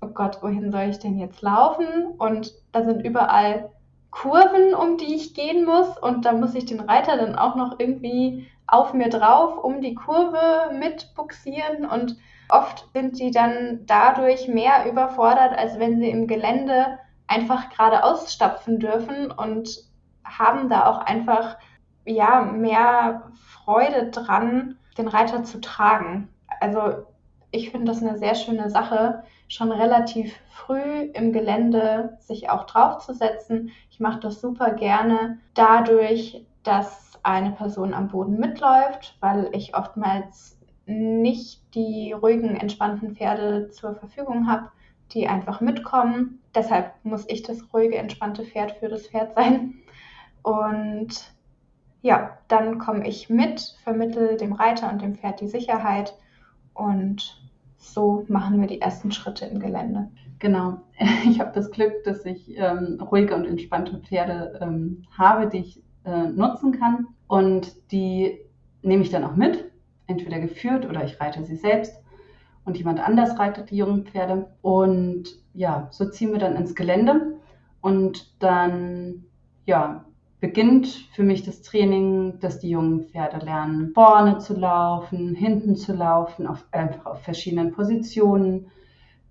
oh 0.00 0.08
Gott, 0.08 0.42
wohin 0.42 0.70
soll 0.70 0.84
ich 0.84 0.98
denn 0.98 1.18
jetzt 1.18 1.42
laufen? 1.42 2.14
Und 2.18 2.54
da 2.72 2.84
sind 2.84 3.04
überall 3.04 3.70
Kurven, 4.16 4.74
um 4.74 4.96
die 4.96 5.14
ich 5.14 5.34
gehen 5.34 5.66
muss 5.66 5.98
und 5.98 6.24
da 6.24 6.32
muss 6.32 6.54
ich 6.54 6.64
den 6.64 6.80
Reiter 6.80 7.18
dann 7.18 7.36
auch 7.36 7.54
noch 7.54 7.78
irgendwie 7.78 8.48
auf 8.66 8.94
mir 8.94 9.10
drauf, 9.10 9.62
um 9.62 9.82
die 9.82 9.94
Kurve 9.94 10.70
mit 10.72 11.14
buxieren 11.14 11.84
und 11.84 12.16
oft 12.48 12.88
sind 12.94 13.18
die 13.18 13.30
dann 13.30 13.80
dadurch 13.84 14.48
mehr 14.48 14.90
überfordert, 14.90 15.56
als 15.58 15.78
wenn 15.78 16.00
sie 16.00 16.08
im 16.08 16.26
Gelände 16.26 16.98
einfach 17.26 17.68
geradeaus 17.68 18.32
stapfen 18.32 18.78
dürfen 18.78 19.30
und 19.30 19.68
haben 20.24 20.70
da 20.70 20.86
auch 20.86 21.00
einfach 21.00 21.58
ja 22.06 22.40
mehr 22.40 23.30
Freude 23.34 24.10
dran, 24.10 24.78
den 24.96 25.08
Reiter 25.08 25.44
zu 25.44 25.60
tragen. 25.60 26.30
Also 26.60 27.04
ich 27.56 27.70
finde 27.70 27.86
das 27.86 28.02
eine 28.02 28.18
sehr 28.18 28.34
schöne 28.34 28.70
Sache, 28.70 29.24
schon 29.48 29.72
relativ 29.72 30.36
früh 30.50 31.10
im 31.14 31.32
Gelände 31.32 32.18
sich 32.20 32.50
auch 32.50 32.64
draufzusetzen. 32.64 33.70
Ich 33.90 33.98
mache 33.98 34.20
das 34.20 34.40
super 34.40 34.72
gerne 34.72 35.38
dadurch, 35.54 36.44
dass 36.62 37.18
eine 37.22 37.52
Person 37.52 37.94
am 37.94 38.08
Boden 38.08 38.38
mitläuft, 38.38 39.16
weil 39.20 39.48
ich 39.52 39.76
oftmals 39.76 40.58
nicht 40.86 41.74
die 41.74 42.12
ruhigen, 42.12 42.56
entspannten 42.56 43.16
Pferde 43.16 43.70
zur 43.70 43.94
Verfügung 43.94 44.48
habe, 44.48 44.70
die 45.12 45.26
einfach 45.26 45.60
mitkommen. 45.60 46.40
Deshalb 46.54 46.92
muss 47.02 47.24
ich 47.28 47.42
das 47.42 47.72
ruhige, 47.72 47.96
entspannte 47.96 48.44
Pferd 48.44 48.72
für 48.72 48.88
das 48.88 49.08
Pferd 49.08 49.34
sein. 49.34 49.74
Und 50.42 51.32
ja, 52.02 52.38
dann 52.48 52.78
komme 52.78 53.06
ich 53.08 53.28
mit, 53.30 53.76
vermittle 53.82 54.36
dem 54.36 54.52
Reiter 54.52 54.90
und 54.90 55.02
dem 55.02 55.16
Pferd 55.16 55.40
die 55.40 55.48
Sicherheit 55.48 56.14
und 56.76 57.40
so 57.78 58.24
machen 58.28 58.60
wir 58.60 58.66
die 58.66 58.80
ersten 58.80 59.12
Schritte 59.12 59.46
im 59.46 59.60
Gelände. 59.60 60.08
Genau. 60.38 60.78
Ich 61.28 61.40
habe 61.40 61.52
das 61.54 61.70
Glück, 61.70 62.04
dass 62.04 62.24
ich 62.24 62.56
ähm, 62.56 63.00
ruhige 63.00 63.34
und 63.34 63.46
entspannte 63.46 63.98
Pferde 63.98 64.58
ähm, 64.62 65.04
habe, 65.16 65.48
die 65.48 65.58
ich 65.58 65.82
äh, 66.04 66.28
nutzen 66.28 66.78
kann. 66.78 67.08
Und 67.26 67.90
die 67.92 68.38
nehme 68.82 69.02
ich 69.02 69.10
dann 69.10 69.24
auch 69.24 69.34
mit, 69.34 69.64
entweder 70.06 70.38
geführt 70.38 70.86
oder 70.86 71.04
ich 71.04 71.20
reite 71.20 71.44
sie 71.44 71.56
selbst. 71.56 72.00
Und 72.64 72.76
jemand 72.76 73.00
anders 73.00 73.38
reitet 73.38 73.70
die 73.70 73.76
jungen 73.76 74.04
Pferde. 74.04 74.48
Und 74.62 75.24
ja, 75.52 75.88
so 75.90 76.08
ziehen 76.08 76.32
wir 76.32 76.38
dann 76.38 76.56
ins 76.56 76.74
Gelände. 76.74 77.34
Und 77.80 78.42
dann 78.42 79.24
ja, 79.66 80.04
beginnt 80.40 80.86
für 81.14 81.22
mich 81.22 81.42
das 81.42 81.62
Training, 81.62 82.38
dass 82.40 82.58
die 82.58 82.70
jungen 82.70 83.08
Pferde 83.08 83.44
lernen, 83.44 83.92
vorne 83.94 84.38
zu 84.38 84.54
laufen, 84.54 85.34
hinten 85.34 85.76
zu 85.76 85.94
laufen, 85.94 86.46
auf, 86.46 86.64
einfach 86.72 87.06
auf 87.06 87.22
verschiedenen 87.22 87.72
Positionen, 87.72 88.66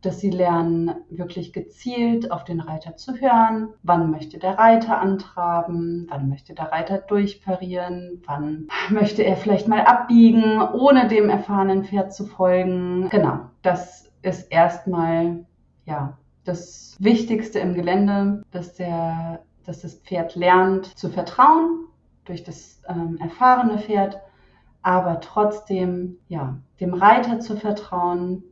dass 0.02 0.20
sie 0.20 0.30
lernen, 0.30 0.94
wirklich 1.10 1.52
gezielt 1.52 2.32
auf 2.32 2.44
den 2.44 2.60
Reiter 2.60 2.96
zu 2.96 3.16
hören. 3.16 3.70
Wann 3.82 4.12
möchte 4.12 4.38
der 4.38 4.58
Reiter 4.58 5.00
antraben? 5.00 6.06
Wann 6.10 6.30
möchte 6.30 6.54
der 6.54 6.72
Reiter 6.72 7.00
durchparieren? 7.00 8.22
Wann 8.26 8.68
möchte 8.90 9.24
er 9.24 9.36
vielleicht 9.36 9.68
mal 9.68 9.82
abbiegen, 9.82 10.62
ohne 10.62 11.08
dem 11.08 11.30
erfahrenen 11.30 11.84
Pferd 11.86 12.14
zu 12.14 12.26
folgen? 12.26 13.10
Genau, 13.10 13.40
das 13.62 14.12
ist 14.22 14.52
erstmal, 14.52 15.46
ja, 15.86 16.18
das 16.44 16.96
Wichtigste 17.00 17.60
im 17.60 17.74
Gelände, 17.74 18.44
dass 18.52 18.76
der 18.76 19.44
dass 19.66 19.82
das 19.82 19.96
Pferd 19.96 20.36
lernt 20.36 20.98
zu 20.98 21.10
vertrauen 21.10 21.86
durch 22.26 22.44
das 22.44 22.82
ähm, 22.88 23.18
erfahrene 23.20 23.80
Pferd, 23.80 24.20
aber 24.82 25.20
trotzdem 25.20 26.18
ja, 26.28 26.58
dem 26.80 26.94
Reiter 26.94 27.40
zu 27.40 27.58
vertrauen 27.58 28.44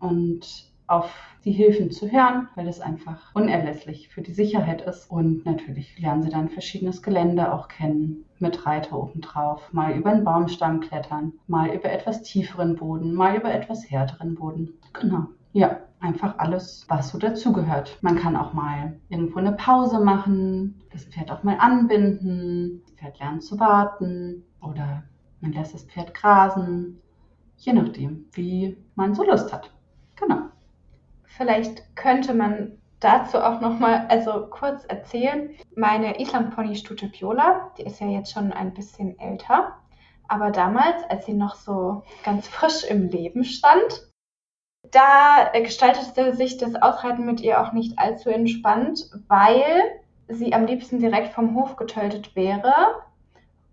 und 0.00 0.72
auf 0.86 1.10
die 1.44 1.52
Hilfen 1.52 1.90
zu 1.90 2.10
hören, 2.10 2.48
weil 2.54 2.68
es 2.68 2.80
einfach 2.80 3.34
unerlässlich 3.34 4.08
für 4.10 4.20
die 4.20 4.32
Sicherheit 4.32 4.82
ist. 4.82 5.10
Und 5.10 5.44
natürlich 5.46 5.98
lernen 5.98 6.22
sie 6.22 6.28
dann 6.28 6.50
verschiedenes 6.50 7.02
Gelände 7.02 7.52
auch 7.52 7.68
kennen, 7.68 8.24
mit 8.38 8.66
Reiter 8.66 8.98
obendrauf, 8.98 9.72
mal 9.72 9.92
über 9.92 10.10
einen 10.10 10.24
Baumstamm 10.24 10.80
klettern, 10.80 11.32
mal 11.46 11.70
über 11.70 11.90
etwas 11.90 12.22
tieferen 12.22 12.76
Boden, 12.76 13.14
mal 13.14 13.36
über 13.36 13.52
etwas 13.52 13.90
härteren 13.90 14.34
Boden. 14.34 14.74
Genau. 14.92 15.28
Ja, 15.52 15.80
einfach 16.00 16.38
alles, 16.38 16.86
was 16.88 17.10
so 17.10 17.18
dazugehört. 17.18 17.98
Man 18.00 18.16
kann 18.16 18.36
auch 18.36 18.52
mal 18.52 18.98
irgendwo 19.08 19.38
eine 19.38 19.52
Pause 19.52 20.00
machen, 20.00 20.82
das 20.90 21.04
Pferd 21.04 21.30
auch 21.30 21.42
mal 21.42 21.56
anbinden, 21.58 22.82
das 22.84 22.94
Pferd 22.94 23.18
lernen 23.20 23.40
zu 23.40 23.60
warten 23.60 24.44
oder 24.60 25.04
man 25.40 25.52
lässt 25.52 25.74
das 25.74 25.84
Pferd 25.84 26.14
grasen, 26.14 27.00
je 27.56 27.72
nachdem, 27.72 28.26
wie 28.32 28.76
man 28.94 29.14
so 29.14 29.24
Lust 29.24 29.52
hat. 29.52 29.70
Genau. 30.16 30.42
Vielleicht 31.24 31.96
könnte 31.96 32.34
man 32.34 32.78
dazu 33.00 33.38
auch 33.38 33.60
noch 33.60 33.78
mal 33.78 34.06
also 34.08 34.46
kurz 34.48 34.84
erzählen. 34.84 35.50
Meine 35.76 36.20
Island-Pony 36.20 36.76
Stute 36.76 37.08
Piola, 37.08 37.72
die 37.76 37.82
ist 37.82 38.00
ja 38.00 38.06
jetzt 38.06 38.32
schon 38.32 38.52
ein 38.52 38.72
bisschen 38.72 39.18
älter, 39.18 39.76
aber 40.28 40.50
damals, 40.50 41.02
als 41.08 41.26
sie 41.26 41.34
noch 41.34 41.56
so 41.56 42.04
ganz 42.24 42.48
frisch 42.48 42.84
im 42.84 43.08
Leben 43.08 43.44
stand, 43.44 44.11
da 44.90 45.50
gestaltete 45.54 46.34
sich 46.34 46.56
das 46.56 46.74
Ausreiten 46.74 47.24
mit 47.24 47.40
ihr 47.40 47.60
auch 47.60 47.72
nicht 47.72 47.98
allzu 47.98 48.30
entspannt, 48.30 49.10
weil 49.28 49.64
sie 50.28 50.52
am 50.54 50.66
liebsten 50.66 50.98
direkt 50.98 51.32
vom 51.32 51.54
Hof 51.54 51.76
getötet 51.76 52.34
wäre. 52.34 52.74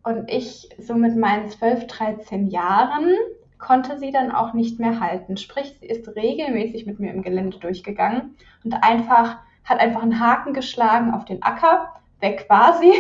Und 0.04 0.30
ich 0.30 0.70
so 0.78 0.96
mit 0.96 1.16
meinen 1.16 1.50
12, 1.50 1.88
13 1.88 2.48
Jahren 2.48 3.16
konnte 3.58 4.00
sie 4.00 4.12
dann 4.12 4.32
auch 4.32 4.54
nicht 4.54 4.80
mehr 4.80 5.00
halten. 5.00 5.36
Sprich, 5.36 5.76
sie 5.80 5.88
ist 5.88 6.08
regelmäßig 6.16 6.86
mit 6.86 7.00
mir 7.00 7.12
im 7.12 7.22
Gelände 7.22 7.58
durchgegangen 7.58 8.36
und 8.64 8.74
einfach 8.74 9.38
hat 9.66 9.80
einfach 9.80 10.02
einen 10.02 10.20
Haken 10.20 10.54
geschlagen 10.54 11.14
auf 11.14 11.26
den 11.26 11.44
Acker. 11.44 11.94
Weg 12.20 12.46
war 12.50 12.80
sie. 12.80 12.94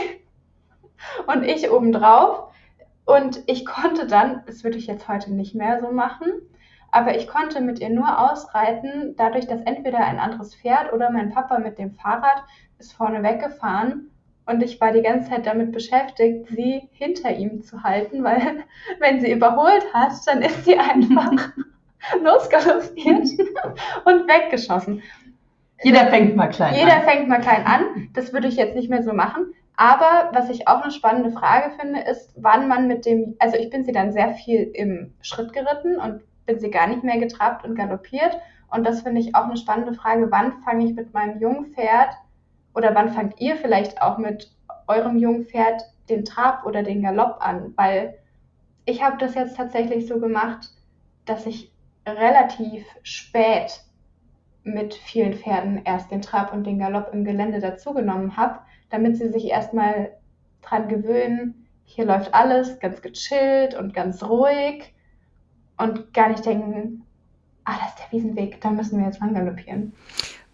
Und 1.27 1.43
ich 1.43 1.71
obendrauf. 1.71 2.49
Und 3.05 3.41
ich 3.47 3.65
konnte 3.65 4.05
dann, 4.05 4.43
das 4.45 4.63
würde 4.63 4.77
ich 4.77 4.85
jetzt 4.85 5.07
heute 5.07 5.33
nicht 5.33 5.55
mehr 5.55 5.81
so 5.81 5.91
machen, 5.91 6.27
aber 6.91 7.15
ich 7.15 7.27
konnte 7.27 7.61
mit 7.61 7.79
ihr 7.79 7.89
nur 7.89 8.31
ausreiten, 8.31 9.15
dadurch, 9.17 9.47
dass 9.47 9.61
entweder 9.61 9.99
ein 9.99 10.19
anderes 10.19 10.55
Pferd 10.55 10.93
oder 10.93 11.09
mein 11.11 11.31
Papa 11.31 11.59
mit 11.59 11.77
dem 11.77 11.93
Fahrrad 11.95 12.43
ist 12.77 12.93
vorne 12.93 13.23
weggefahren 13.23 14.09
Und 14.45 14.63
ich 14.63 14.81
war 14.81 14.91
die 14.91 15.01
ganze 15.01 15.29
Zeit 15.29 15.45
damit 15.45 15.71
beschäftigt, 15.71 16.47
sie 16.49 16.89
hinter 16.91 17.31
ihm 17.31 17.61
zu 17.61 17.83
halten, 17.83 18.23
weil 18.23 18.63
wenn 18.99 19.19
sie 19.19 19.31
überholt 19.31 19.85
hat, 19.93 20.13
dann 20.25 20.41
ist 20.41 20.65
sie 20.65 20.77
einfach 20.77 21.49
losgaloppiert 22.23 23.27
und 24.05 24.27
weggeschossen. 24.27 25.03
Jeder 25.81 26.07
fängt 26.07 26.35
mal 26.35 26.47
klein 26.49 26.73
Jeder 26.75 26.97
an. 26.97 27.03
fängt 27.03 27.29
mal 27.29 27.39
klein 27.39 27.65
an. 27.65 28.09
Das 28.13 28.33
würde 28.33 28.47
ich 28.47 28.55
jetzt 28.57 28.75
nicht 28.75 28.89
mehr 28.89 29.03
so 29.03 29.13
machen. 29.13 29.53
Aber 29.77 30.29
was 30.33 30.49
ich 30.49 30.67
auch 30.67 30.81
eine 30.81 30.91
spannende 30.91 31.31
Frage 31.31 31.71
finde, 31.79 32.01
ist, 32.01 32.33
wann 32.35 32.67
man 32.67 32.87
mit 32.87 33.05
dem, 33.05 33.35
also 33.39 33.55
ich 33.55 33.69
bin 33.69 33.85
sie 33.85 33.93
dann 33.93 34.11
sehr 34.11 34.33
viel 34.33 34.69
im 34.73 35.13
Schritt 35.21 35.53
geritten 35.53 35.95
und 35.95 36.21
bin 36.49 36.59
sie 36.59 36.71
gar 36.71 36.87
nicht 36.87 37.03
mehr 37.03 37.19
getrabt 37.19 37.63
und 37.63 37.75
galoppiert. 37.75 38.35
Und 38.71 38.83
das 38.83 39.01
finde 39.01 39.21
ich 39.21 39.35
auch 39.35 39.43
eine 39.43 39.57
spannende 39.57 39.93
Frage, 39.93 40.31
wann 40.31 40.63
fange 40.63 40.85
ich 40.85 40.95
mit 40.95 41.13
meinem 41.13 41.39
jungen 41.39 41.67
Pferd 41.67 42.09
oder 42.73 42.95
wann 42.95 43.13
fangt 43.13 43.39
ihr 43.39 43.55
vielleicht 43.55 44.01
auch 44.01 44.17
mit 44.17 44.51
eurem 44.87 45.19
jungen 45.19 45.45
Pferd 45.45 45.83
den 46.09 46.25
Trab 46.25 46.65
oder 46.65 46.81
den 46.81 47.03
Galopp 47.03 47.37
an? 47.39 47.73
Weil 47.75 48.17
ich 48.85 49.03
habe 49.03 49.17
das 49.17 49.35
jetzt 49.35 49.57
tatsächlich 49.57 50.07
so 50.07 50.19
gemacht, 50.19 50.69
dass 51.25 51.45
ich 51.45 51.71
relativ 52.07 52.83
spät 53.03 53.81
mit 54.63 54.95
vielen 54.95 55.35
Pferden 55.35 55.81
erst 55.85 56.09
den 56.09 56.23
Trab 56.23 56.51
und 56.51 56.63
den 56.65 56.79
Galopp 56.79 57.13
im 57.13 57.25
Gelände 57.25 57.59
dazugenommen 57.59 58.37
habe, 58.37 58.59
damit 58.89 59.17
sie 59.17 59.29
sich 59.29 59.45
erstmal 59.45 60.17
dran 60.63 60.87
gewöhnen, 60.87 61.67
hier 61.85 62.05
läuft 62.05 62.33
alles 62.33 62.79
ganz 62.79 63.03
gechillt 63.03 63.75
und 63.75 63.93
ganz 63.93 64.23
ruhig 64.23 64.95
und 65.79 66.13
gar 66.13 66.29
nicht 66.29 66.45
denken, 66.45 67.03
ah, 67.65 67.73
das 67.79 67.89
ist 67.89 67.99
der 67.99 68.11
Wiesenweg, 68.11 68.61
da 68.61 68.69
müssen 68.69 68.99
wir 68.99 69.05
jetzt 69.05 69.19
lang 69.19 69.33
galoppieren. 69.33 69.93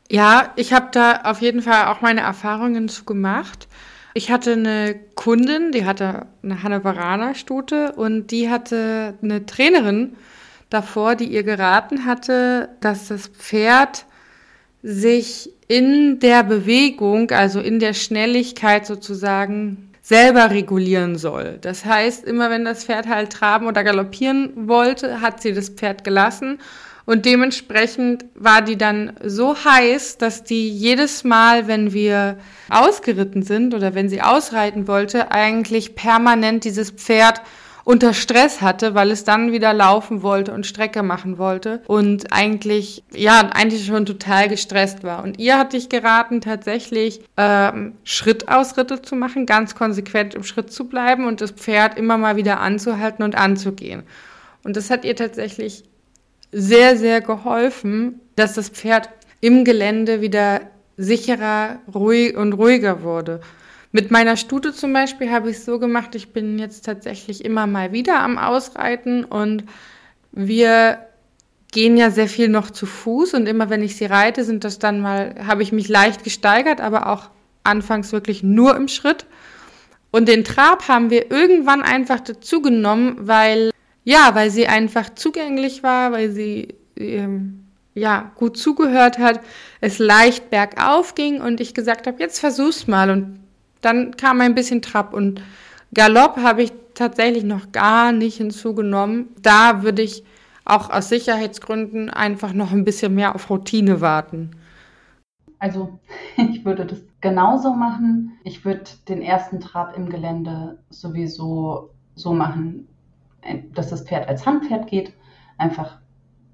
Ja, 0.10 0.53
ich 0.55 0.72
habe 0.72 0.88
da 0.91 1.22
auf 1.24 1.41
jeden 1.41 1.62
Fall 1.62 1.88
auch 1.88 2.01
meine 2.01 2.22
Erfahrungen 2.22 2.88
zu 2.88 3.05
gemacht. 3.05 3.67
Ich 4.13 4.32
hatte 4.32 4.53
eine 4.53 4.96
Kundin, 5.15 5.72
die 5.72 5.86
hatte 5.86 6.27
eine 6.44 6.63
Hannoveraner 6.63 7.36
Stute 7.36 7.94
und 7.94 8.27
die 8.27 8.50
hatte 8.50 9.15
eine 9.22 9.46
Trainerin 9.46 10.15
davor, 10.70 11.15
die 11.15 11.25
ihr 11.25 11.44
geraten 11.44 12.05
hatte, 12.05 12.70
dass 12.79 13.08
das 13.08 13.27
Pferd 13.27 14.05
sich 14.84 15.51
in 15.67 16.20
der 16.20 16.44
Bewegung, 16.44 17.32
also 17.32 17.60
in 17.60 17.79
der 17.79 17.94
Schnelligkeit 17.94 18.86
sozusagen 18.86 19.95
selber 20.05 20.51
regulieren 20.51 21.17
soll. 21.17 21.57
Das 21.62 21.83
heißt, 21.83 22.25
immer 22.25 22.51
wenn 22.51 22.63
das 22.63 22.85
Pferd 22.85 23.07
halt 23.07 23.31
traben 23.33 23.65
oder 23.65 23.83
galoppieren 23.83 24.67
wollte, 24.67 25.19
hat 25.19 25.41
sie 25.41 25.51
das 25.51 25.69
Pferd 25.69 26.03
gelassen 26.03 26.59
und 27.05 27.25
dementsprechend 27.25 28.25
war 28.35 28.62
die 28.62 28.77
dann 28.77 29.13
so 29.24 29.55
heiß, 29.55 30.19
dass 30.19 30.43
die 30.43 30.69
jedes 30.69 31.24
Mal, 31.24 31.67
wenn 31.67 31.91
wir 31.91 32.38
ausgeritten 32.69 33.41
sind 33.41 33.74
oder 33.74 33.95
wenn 33.95 34.07
sie 34.07 34.21
ausreiten 34.21 34.88
wollte, 34.88 35.31
eigentlich 35.31 35.95
permanent 35.95 36.65
dieses 36.65 36.91
Pferd 36.91 37.41
unter 37.86 38.13
Stress 38.13 38.62
hatte, 38.62 38.96
weil 38.96 39.12
es 39.12 39.24
dann 39.24 39.51
wieder 39.51 39.72
laufen 39.72 40.24
wollte 40.24 40.51
und 40.51 40.65
Strecke 40.65 41.04
machen 41.04 41.38
wollte 41.38 41.82
und 41.88 42.34
eigentlich, 42.34 43.04
ja, 43.13 43.51
eigentlich 43.54 43.86
schon 43.86 44.08
total 44.08 44.50
gestresst 44.50 45.04
war. 45.04 45.24
Und 45.24 45.39
ihr 45.39 45.58
hatte 45.58 45.77
ich 45.77 45.88
geraten, 45.88 46.42
tatsächlich 46.42 47.22
ähm, 47.38 47.94
Schrittausritte 48.04 49.04
zu 49.04 49.15
machen, 49.15 49.46
ganz 49.46 49.75
konsequent 49.75 50.34
im 50.34 50.44
Schritt 50.44 50.74
zu 50.74 50.89
bleiben 50.89 51.27
und 51.27 51.42
das 51.42 51.51
Pferd 51.51 51.98
immer 51.98 52.18
mal 52.18 52.36
wieder 52.36 52.60
anzuhalten 52.60 53.24
und 53.24 53.36
anzugehen. 53.36 54.04
Und 54.63 54.75
das 54.75 54.89
hat 54.89 55.06
ihr 55.06 55.15
tatsächlich 55.15 55.84
sehr, 56.51 56.98
sehr 56.98 57.22
geholfen, 57.22 58.20
dass 58.36 58.54
das 58.54 58.70
Pferd 58.70 59.10
im 59.42 59.63
Gelände 59.63 60.22
wieder 60.22 60.62
sicherer 60.98 61.77
ruhig 61.94 62.36
und 62.36 62.54
ruhiger 62.54 63.04
wurde. 63.04 63.42
Mit 63.96 64.12
meiner 64.12 64.36
Stute 64.36 64.74
zum 64.74 64.92
Beispiel 64.92 65.32
habe 65.32 65.50
ich 65.50 65.56
es 65.56 65.64
so 65.64 65.80
gemacht, 65.80 66.16
ich 66.16 66.34
bin 66.34 66.60
jetzt 66.60 66.84
tatsächlich 66.84 67.46
immer 67.46 67.66
mal 67.66 67.94
wieder 67.94 68.20
am 68.20 68.38
Ausreiten 68.38 69.24
und 69.24 69.64
wir 70.34 70.98
gehen 71.72 71.96
ja 71.96 72.12
sehr 72.12 72.28
viel 72.28 72.50
noch 72.50 72.72
zu 72.72 72.88
Fuß 72.88 73.36
und 73.36 73.48
immer 73.48 73.70
wenn 73.70 73.82
ich 73.82 73.96
sie 73.96 74.04
reite, 74.04 74.44
sind 74.44 74.66
das 74.66 74.80
dann 74.80 75.00
mal, 75.00 75.36
habe 75.48 75.64
ich 75.64 75.72
mich 75.72 75.88
leicht 75.88 76.25
gesteigert, 76.25 76.82
aber 76.82 77.08
auch 77.08 77.30
anfangs 77.64 78.12
wirklich 78.12 78.44
nur 78.44 78.75
im 78.75 78.90
Schritt. 78.90 79.28
Und 80.12 80.28
den 80.28 80.44
Trab 80.44 80.90
haben 80.90 81.10
wir 81.10 81.31
irgendwann 81.31 81.81
einfach 81.81 82.20
dazu 82.20 82.62
genommen, 82.62 83.16
weil, 83.22 83.72
ja, 84.03 84.31
weil 84.34 84.51
sie 84.51 84.68
einfach 84.68 85.16
zugänglich 85.16 85.84
war, 85.84 86.12
weil 86.12 86.31
sie, 86.31 86.75
ähm, 86.98 87.64
ja, 87.94 88.34
gut 88.36 88.58
zugehört 88.58 89.20
hat, 89.20 89.40
es 89.79 90.00
leicht 90.00 90.50
bergauf 90.50 91.16
ging 91.16 91.40
und 91.40 91.62
ich 91.62 91.74
gesagt 91.74 92.08
habe, 92.08 92.20
jetzt 92.20 92.42
versuch's 92.42 92.88
mal 92.88 93.10
und 93.10 93.45
dann 93.85 94.17
kam 94.17 94.41
ein 94.41 94.55
bisschen 94.55 94.81
Trab 94.81 95.13
und 95.13 95.41
Galopp 95.93 96.37
habe 96.37 96.63
ich 96.63 96.74
tatsächlich 96.95 97.43
noch 97.43 97.71
gar 97.71 98.11
nicht 98.11 98.37
hinzugenommen. 98.37 99.29
Da 99.41 99.83
würde 99.83 100.01
ich 100.01 100.24
auch 100.65 100.89
aus 100.89 101.09
Sicherheitsgründen 101.09 102.09
einfach 102.09 102.53
noch 102.53 102.71
ein 102.71 102.83
bisschen 102.83 103.13
mehr 103.13 103.35
auf 103.35 103.50
Routine 103.50 104.01
warten. 104.01 104.51
Also 105.59 106.00
ich 106.37 106.65
würde 106.65 106.85
das 106.85 107.00
genauso 107.21 107.74
machen. 107.74 108.39
Ich 108.43 108.65
würde 108.65 108.83
den 109.07 109.21
ersten 109.21 109.59
Trab 109.59 109.95
im 109.95 110.09
Gelände 110.09 110.79
sowieso 110.89 111.91
so 112.15 112.33
machen, 112.33 112.87
dass 113.74 113.89
das 113.89 114.03
Pferd 114.03 114.27
als 114.27 114.45
Handpferd 114.45 114.87
geht, 114.87 115.13
einfach 115.57 116.00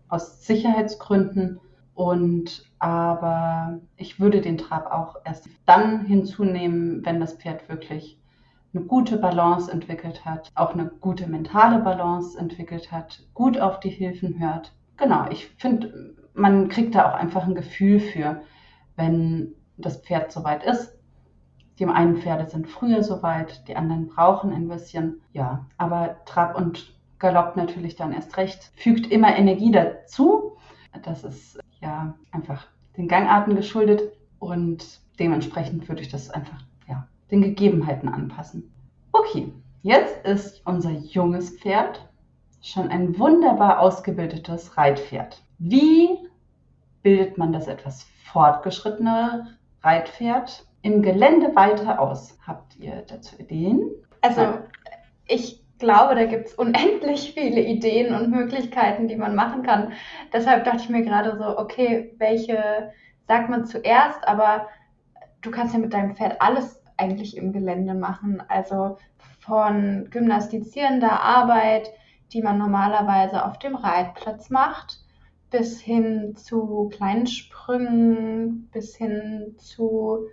aus 0.10 0.46
Sicherheitsgründen. 0.46 1.60
Und 1.94 2.64
aber 2.80 3.80
ich 3.98 4.20
würde 4.20 4.42
den 4.42 4.58
Trab 4.58 4.92
auch 4.92 5.18
erst 5.26 5.48
dann 5.66 6.06
hinzunehmen, 6.06 7.06
wenn 7.06 7.20
das 7.20 7.34
Pferd 7.34 7.70
wirklich 7.70 8.18
eine 8.74 8.86
gute 8.86 9.18
Balance 9.18 9.72
entwickelt 9.72 10.24
hat, 10.26 10.52
auch 10.56 10.74
eine 10.74 10.86
gute 10.86 11.28
mentale 11.28 11.80
Balance 11.80 12.40
entwickelt 12.40 12.92
hat, 12.92 13.24
gut 13.34 13.60
auf 13.60 13.80
die 13.80 13.90
Hilfen 13.90 14.40
hört. 14.40 14.74
Genau, 14.98 15.26
ich 15.30 15.48
finde, 15.58 16.16
man 16.34 16.70
kriegt 16.70 16.96
da 16.96 17.10
auch 17.10 17.16
einfach 17.16 17.46
ein 17.46 17.56
Gefühl 17.56 18.00
für, 18.00 18.42
wenn 18.96 19.54
das 19.78 19.98
Pferd 19.98 20.32
soweit 20.32 20.64
ist. 20.64 20.98
Die 21.80 21.86
einen 21.86 22.18
Pferde 22.18 22.50
sind 22.50 22.70
früher 22.70 23.04
soweit, 23.04 23.68
die 23.68 23.76
anderen 23.76 24.08
brauchen 24.08 24.54
ein 24.54 24.68
bisschen. 24.68 25.22
Ja, 25.34 25.66
aber 25.78 26.18
Trab 26.26 26.56
und 26.56 26.94
Galopp 27.18 27.56
natürlich 27.56 27.96
dann 27.96 28.14
erst 28.14 28.38
recht. 28.38 28.72
Fügt 28.76 29.12
immer 29.12 29.36
Energie 29.36 29.72
dazu. 29.72 30.58
Das 31.04 31.24
ist 31.24 31.60
ja 31.80 32.14
einfach 32.32 32.68
den 32.98 33.08
Gangarten 33.08 33.56
geschuldet 33.56 34.02
und 34.40 35.00
dementsprechend 35.20 35.88
würde 35.88 36.02
ich 36.02 36.10
das 36.10 36.30
einfach 36.30 36.58
ja, 36.88 37.08
den 37.30 37.42
Gegebenheiten 37.42 38.10
anpassen. 38.10 38.72
Okay, 39.12 39.52
jetzt 39.84 40.26
ist 40.26 40.62
unser 40.66 40.92
junges 40.92 41.58
Pferd 41.58 42.08
schon 42.62 42.90
ein 42.90 43.18
wunderbar 43.18 43.80
ausgebildetes 43.80 44.78
Reitpferd. 44.78 45.42
Wie 45.58 46.10
bildet 47.02 47.38
man 47.38 47.52
das 47.52 47.68
etwas 47.68 48.06
fortgeschrittene 48.32 49.58
Reitpferd 49.82 50.66
im 50.82 51.02
Gelände 51.02 51.56
weiter 51.56 52.00
aus? 52.00 52.38
Habt 52.46 52.78
ihr 52.78 53.04
dazu 53.08 53.36
Ideen? 53.40 53.90
Also 54.22 54.60
ich 55.28 55.61
glaube, 55.82 56.16
da 56.16 56.26
gibt 56.26 56.48
es 56.48 56.54
unendlich 56.54 57.34
viele 57.34 57.60
Ideen 57.60 58.16
und 58.16 58.30
Möglichkeiten, 58.30 59.10
die 59.10 59.18
man 59.18 59.36
machen 59.36 59.64
kann. 59.64 59.92
Deshalb 60.32 60.64
dachte 60.64 60.84
ich 60.84 60.90
mir 60.90 61.04
gerade 61.04 61.38
so, 61.38 61.58
okay, 61.58 62.16
welche 62.18 62.94
sagt 63.28 63.50
man 63.50 63.66
zuerst, 63.66 64.26
aber 64.26 64.68
du 65.42 65.52
kannst 65.52 65.74
ja 65.74 65.80
mit 65.80 65.94
deinem 65.94 66.16
Pferd 66.16 66.40
alles 66.40 66.82
eigentlich 66.96 67.36
im 67.36 67.52
Gelände 67.52 67.94
machen. 67.94 68.42
Also 68.48 68.98
von 69.40 70.08
gymnastizierender 70.10 71.20
Arbeit, 71.22 71.92
die 72.32 72.42
man 72.42 72.58
normalerweise 72.58 73.46
auf 73.46 73.60
dem 73.60 73.76
Reitplatz 73.76 74.50
macht, 74.50 75.00
bis 75.50 75.82
hin 75.82 76.36
zu 76.36 76.90
kleinen 76.94 77.28
Sprüngen, 77.28 78.70
bis 78.72 78.96
hin 78.96 79.56
zu 79.58 80.28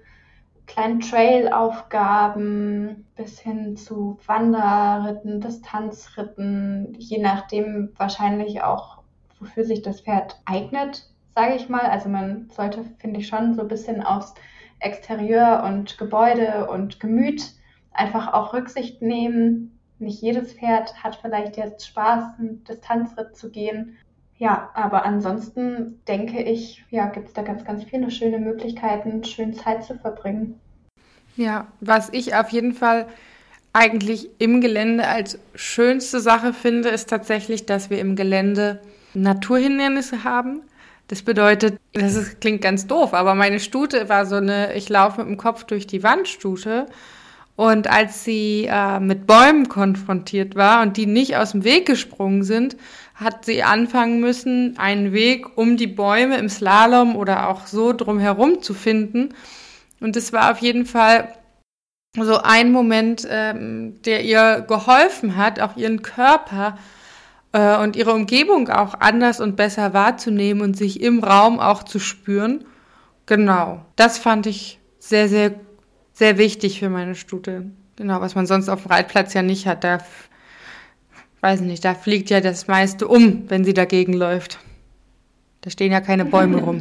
kleinen 0.69 1.01
Trailaufgaben, 1.01 3.07
bis 3.17 3.41
hin 3.41 3.77
zu 3.77 4.19
Wanderritten, 4.27 5.41
Distanzritten, 5.41 6.95
je 6.99 7.19
nachdem 7.19 7.93
wahrscheinlich 7.97 8.63
auch, 8.63 8.99
wofür 9.41 9.65
sich 9.65 9.83
das 9.83 10.03
Pferd 10.03 10.41
eignet, 10.45 11.11
sage 11.35 11.57
ich 11.57 11.69
mal. 11.69 11.87
Also 11.87 12.09
man 12.09 12.49
sollte, 12.51 12.85
finde 12.99 13.19
ich, 13.19 13.27
schon 13.27 13.55
so 13.55 13.63
ein 13.63 13.69
bisschen 13.69 14.03
aufs 14.03 14.35
Exterieur 14.79 15.65
und 15.67 15.99
Gebäude 15.99 16.69
und 16.71 17.01
Gemüt 17.01 17.55
einfach 17.91 18.33
auch 18.33 18.53
Rücksicht 18.53 19.03
nehmen. 19.03 19.81
Nicht 19.99 20.23
jedes 20.23 20.53
Pferd 20.53 21.03
hat 21.03 21.17
vielleicht 21.17 21.57
jetzt 21.57 21.87
Spaß, 21.87 22.39
einen 22.39 22.63
Distanzritt 22.65 23.37
zu 23.37 23.51
gehen. 23.51 23.97
Ja, 24.39 24.71
aber 24.75 25.05
ansonsten 25.05 26.01
denke 26.07 26.41
ich, 26.41 26.85
ja, 26.91 27.07
gibt 27.07 27.29
es 27.29 27.35
da 27.35 27.43
ganz, 27.43 27.65
ganz 27.65 27.85
viele 27.85 28.11
schöne 28.11 28.39
Möglichkeiten, 28.39 29.25
schön 29.25 29.53
Zeit 29.53 29.85
zu 29.85 29.99
verbringen. 29.99 30.61
Ja, 31.37 31.67
was 31.81 32.09
ich 32.13 32.35
auf 32.35 32.51
jeden 32.51 32.73
Fall 32.73 33.07
eigentlich 33.73 34.31
im 34.39 34.61
Gelände 34.61 35.07
als 35.07 35.39
schönste 35.55 36.21
Sache 36.21 36.53
finde, 36.53 36.89
ist 36.89 37.09
tatsächlich, 37.11 37.67
dass 37.67 37.91
wir 37.91 37.99
im 37.99 38.17
Gelände 38.17 38.81
Naturhindernisse 39.15 40.25
haben. 40.25 40.63
Das 41.09 41.23
bedeutet, 41.23 41.79
das 41.93 42.15
ist, 42.15 42.41
klingt 42.41 42.61
ganz 42.61 42.87
doof, 42.87 43.15
aber 43.15 43.35
meine 43.35 43.61
Stute 43.61 44.09
war 44.09 44.27
so 44.27 44.37
eine, 44.37 44.75
ich 44.75 44.89
laufe 44.89 45.21
mit 45.21 45.31
dem 45.31 45.37
Kopf 45.37 45.65
durch 45.65 45.87
die 45.87 46.03
Wand 46.03 46.29
Stute. 46.29 46.87
Und 47.57 47.91
als 47.91 48.23
sie 48.23 48.69
äh, 48.71 49.01
mit 49.01 49.27
Bäumen 49.27 49.69
konfrontiert 49.69 50.55
war 50.55 50.81
und 50.83 50.97
die 50.97 51.07
nicht 51.07 51.37
aus 51.37 51.53
dem 51.53 51.65
Weg 51.65 51.87
gesprungen 51.87 52.45
sind, 52.45 52.77
hat 53.19 53.45
sie 53.45 53.65
anfangen 53.65 54.21
müssen, 54.21 54.79
einen 54.79 55.13
Weg 55.13 55.59
um 55.59 55.77
die 55.77 55.89
Bäume 55.89 56.39
im 56.39 56.49
Slalom 56.49 57.17
oder 57.17 57.49
auch 57.49 57.67
so 57.67 57.93
drumherum 57.93 58.63
zu 58.63 58.75
finden. 58.75 59.35
Und 60.01 60.17
es 60.17 60.33
war 60.33 60.53
auf 60.53 60.59
jeden 60.59 60.87
Fall 60.87 61.35
so 62.17 62.39
ein 62.39 62.71
Moment, 62.71 63.27
ähm, 63.29 64.01
der 64.03 64.25
ihr 64.25 64.65
geholfen 64.67 65.37
hat, 65.37 65.59
auch 65.61 65.77
ihren 65.77 66.03
Körper 66.03 66.79
äh, 67.53 67.77
und 67.79 67.97
ihre 67.97 68.13
Umgebung 68.13 68.69
auch 68.69 68.95
anders 69.01 69.41
und 69.41 69.57
besser 69.57 69.95
wahrzunehmen 69.95 70.63
und 70.63 70.77
sich 70.77 71.03
im 71.03 71.23
Raum 71.23 71.59
auch 71.59 71.83
zu 71.83 71.99
spüren. 71.99 72.65
Genau, 73.27 73.85
das 73.97 74.19
fand 74.19 74.47
ich 74.47 74.79
sehr, 75.01 75.29
sehr, 75.29 75.55
sehr 76.13 76.39
wichtig 76.39 76.79
für 76.79 76.89
meine 76.89 77.17
Stute. 77.17 77.73
Genau, 77.97 78.21
was 78.21 78.37
man 78.37 78.47
sonst 78.47 78.69
auf 78.69 78.83
dem 78.83 78.93
Reitplatz 78.93 79.35
ja 79.35 79.43
nicht 79.43 79.67
hat. 79.67 79.83
Da, 79.83 79.99
weiß 81.41 81.61
nicht, 81.63 81.85
da 81.85 81.95
fliegt 81.95 82.31
ja 82.31 82.41
das 82.41 82.67
meiste 82.69 83.07
um, 83.09 83.49
wenn 83.49 83.65
sie 83.65 83.75
dagegen 83.75 84.13
läuft. 84.13 84.59
Da 85.61 85.71
stehen 85.71 85.93
ja 85.93 86.01
keine 86.01 86.25
Bäume 86.25 86.59
rum. 86.59 86.81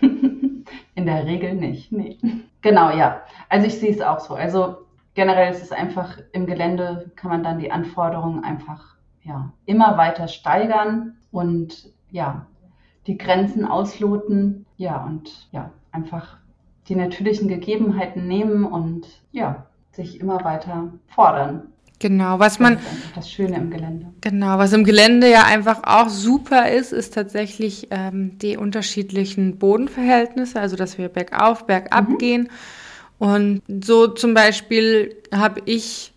In 0.94 1.06
der 1.06 1.26
Regel 1.26 1.54
nicht, 1.54 1.92
nee. 1.92 2.18
Genau, 2.60 2.90
ja. 2.96 3.22
Also 3.48 3.66
ich 3.66 3.78
sehe 3.78 3.92
es 3.92 4.00
auch 4.00 4.20
so. 4.20 4.34
Also 4.34 4.78
generell 5.14 5.52
ist 5.52 5.62
es 5.62 5.72
einfach 5.72 6.18
im 6.32 6.46
Gelände 6.46 7.10
kann 7.16 7.30
man 7.30 7.42
dann 7.42 7.58
die 7.58 7.70
Anforderungen 7.70 8.44
einfach 8.44 8.96
ja, 9.22 9.52
immer 9.66 9.96
weiter 9.96 10.28
steigern 10.28 11.16
und 11.30 11.90
ja, 12.10 12.46
die 13.06 13.18
Grenzen 13.18 13.64
ausloten, 13.64 14.66
ja, 14.76 15.04
und 15.04 15.48
ja, 15.50 15.70
einfach 15.92 16.38
die 16.88 16.94
natürlichen 16.94 17.48
Gegebenheiten 17.48 18.26
nehmen 18.26 18.64
und 18.64 19.06
ja, 19.30 19.66
sich 19.92 20.20
immer 20.20 20.44
weiter 20.44 20.92
fordern. 21.08 21.68
Genau, 22.00 22.38
was 22.38 22.60
man. 22.60 22.78
Das 23.14 23.30
Schöne 23.30 23.56
im 23.56 23.70
Gelände. 23.70 24.06
Genau, 24.20 24.58
was 24.58 24.72
im 24.72 24.84
Gelände 24.84 25.28
ja 25.28 25.44
einfach 25.44 25.80
auch 25.84 26.08
super 26.08 26.70
ist, 26.70 26.92
ist 26.92 27.14
tatsächlich 27.14 27.88
ähm, 27.90 28.38
die 28.38 28.56
unterschiedlichen 28.56 29.58
Bodenverhältnisse, 29.58 30.60
also 30.60 30.76
dass 30.76 30.96
wir 30.96 31.08
bergauf, 31.08 31.66
bergab 31.66 32.08
mhm. 32.08 32.18
gehen. 32.18 32.48
Und 33.18 33.62
so 33.82 34.06
zum 34.06 34.32
Beispiel 34.32 35.16
habe 35.32 35.60
ich 35.64 36.12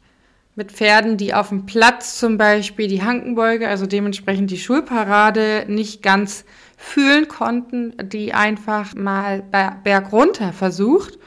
mit 0.55 0.71
Pferden, 0.71 1.17
die 1.17 1.33
auf 1.33 1.49
dem 1.49 1.65
Platz 1.65 2.19
zum 2.19 2.37
Beispiel 2.37 2.87
die 2.87 3.01
Hankenbeuge, 3.01 3.67
also 3.67 3.87
dementsprechend 3.87 4.51
die 4.51 4.59
Schulparade 4.59 5.65
nicht 5.67 6.03
ganz 6.03 6.45
fühlen 6.77 7.27
konnten, 7.27 7.93
die 8.03 8.33
einfach 8.33 8.93
mal 8.93 9.43
bergunter 9.83 10.53
versucht. 10.53 11.17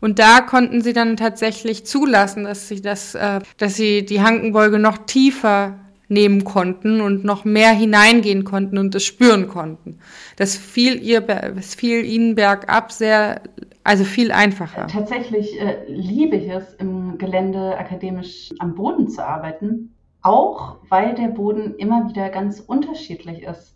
Und 0.00 0.18
da 0.18 0.40
konnten 0.40 0.82
sie 0.82 0.92
dann 0.92 1.16
tatsächlich 1.16 1.86
zulassen, 1.86 2.44
dass 2.44 2.68
sie 2.68 2.80
das, 2.80 3.14
äh, 3.14 3.40
dass 3.56 3.74
sie 3.74 4.04
die 4.04 4.22
Hankenbeuge 4.22 4.78
noch 4.78 4.98
tiefer 4.98 5.78
nehmen 6.08 6.44
konnten 6.44 7.00
und 7.00 7.24
noch 7.24 7.44
mehr 7.44 7.70
hineingehen 7.70 8.44
konnten 8.44 8.78
und 8.78 8.94
es 8.94 9.04
spüren 9.04 9.48
konnten. 9.48 9.98
Das 10.36 10.56
fiel 10.56 11.02
ihr, 11.02 11.26
es 11.56 11.74
fiel 11.74 12.04
ihnen 12.04 12.34
bergab 12.34 12.92
sehr, 12.92 13.40
also 13.82 14.04
viel 14.04 14.30
einfacher. 14.30 14.86
Tatsächlich 14.86 15.60
äh, 15.60 15.84
liebe 15.88 16.36
ich 16.36 16.48
es, 16.48 16.74
im 16.74 17.18
Gelände 17.18 17.76
akademisch 17.76 18.50
am 18.58 18.74
Boden 18.74 19.08
zu 19.08 19.24
arbeiten, 19.24 19.94
auch 20.22 20.76
weil 20.88 21.14
der 21.14 21.28
Boden 21.28 21.74
immer 21.76 22.08
wieder 22.08 22.28
ganz 22.30 22.60
unterschiedlich 22.60 23.42
ist. 23.42 23.75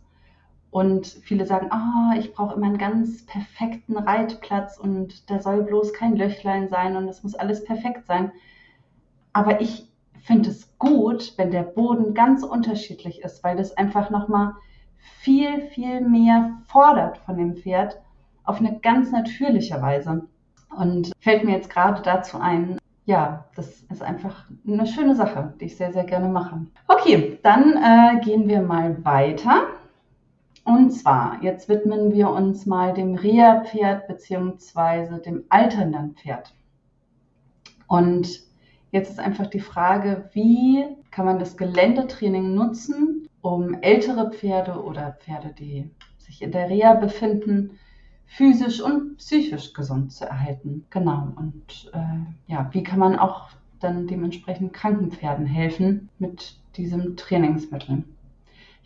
Und 0.70 1.06
viele 1.06 1.46
sagen, 1.46 1.68
ah, 1.70 2.12
oh, 2.12 2.18
ich 2.18 2.32
brauche 2.32 2.54
immer 2.54 2.66
einen 2.66 2.78
ganz 2.78 3.26
perfekten 3.26 3.96
Reitplatz 3.96 4.78
und 4.78 5.28
da 5.28 5.40
soll 5.40 5.64
bloß 5.64 5.92
kein 5.92 6.14
Löchlein 6.14 6.68
sein 6.68 6.96
und 6.96 7.08
es 7.08 7.22
muss 7.24 7.34
alles 7.34 7.64
perfekt 7.64 8.06
sein. 8.06 8.30
Aber 9.32 9.60
ich 9.60 9.88
finde 10.22 10.50
es 10.50 10.76
gut, 10.78 11.34
wenn 11.36 11.50
der 11.50 11.62
Boden 11.62 12.14
ganz 12.14 12.44
unterschiedlich 12.44 13.22
ist, 13.22 13.42
weil 13.42 13.56
das 13.56 13.76
einfach 13.76 14.10
nochmal 14.10 14.54
viel, 15.20 15.62
viel 15.68 16.02
mehr 16.02 16.58
fordert 16.66 17.18
von 17.18 17.36
dem 17.36 17.56
Pferd 17.56 18.00
auf 18.44 18.58
eine 18.58 18.78
ganz 18.80 19.10
natürliche 19.10 19.80
Weise. 19.82 20.26
Und 20.76 21.12
fällt 21.18 21.44
mir 21.44 21.52
jetzt 21.52 21.70
gerade 21.70 22.00
dazu 22.02 22.38
ein, 22.38 22.78
ja, 23.06 23.46
das 23.56 23.82
ist 23.90 24.02
einfach 24.02 24.44
eine 24.66 24.86
schöne 24.86 25.16
Sache, 25.16 25.54
die 25.60 25.64
ich 25.64 25.76
sehr, 25.76 25.92
sehr 25.92 26.04
gerne 26.04 26.28
mache. 26.28 26.66
Okay, 26.86 27.38
dann 27.42 27.76
äh, 27.76 28.20
gehen 28.20 28.46
wir 28.46 28.62
mal 28.62 29.04
weiter. 29.04 29.62
Und 30.64 30.90
zwar, 30.90 31.42
jetzt 31.42 31.68
widmen 31.68 32.12
wir 32.12 32.30
uns 32.30 32.66
mal 32.66 32.92
dem 32.92 33.14
Reha-Pferd 33.14 34.06
bzw. 34.08 35.20
dem 35.20 35.44
alternden 35.48 36.14
Pferd. 36.14 36.54
Und 37.86 38.50
Jetzt 38.92 39.10
ist 39.10 39.20
einfach 39.20 39.46
die 39.46 39.60
Frage, 39.60 40.28
wie 40.32 40.84
kann 41.10 41.24
man 41.24 41.38
das 41.38 41.56
Geländetraining 41.56 42.54
nutzen, 42.54 43.28
um 43.40 43.74
ältere 43.82 44.30
Pferde 44.32 44.82
oder 44.82 45.16
Pferde, 45.20 45.54
die 45.56 45.88
sich 46.18 46.42
in 46.42 46.50
der 46.50 46.68
Reha 46.68 46.94
befinden, 46.94 47.78
physisch 48.26 48.80
und 48.80 49.16
psychisch 49.18 49.72
gesund 49.74 50.12
zu 50.12 50.24
erhalten. 50.24 50.86
Genau. 50.90 51.28
Und 51.36 51.90
äh, 51.92 52.52
ja, 52.52 52.68
wie 52.72 52.82
kann 52.82 52.98
man 52.98 53.16
auch 53.16 53.50
dann 53.78 54.06
dementsprechend 54.06 54.72
kranken 54.72 55.10
Pferden 55.10 55.46
helfen 55.46 56.08
mit 56.18 56.58
diesem 56.76 57.16
Trainingsmittel? 57.16 58.04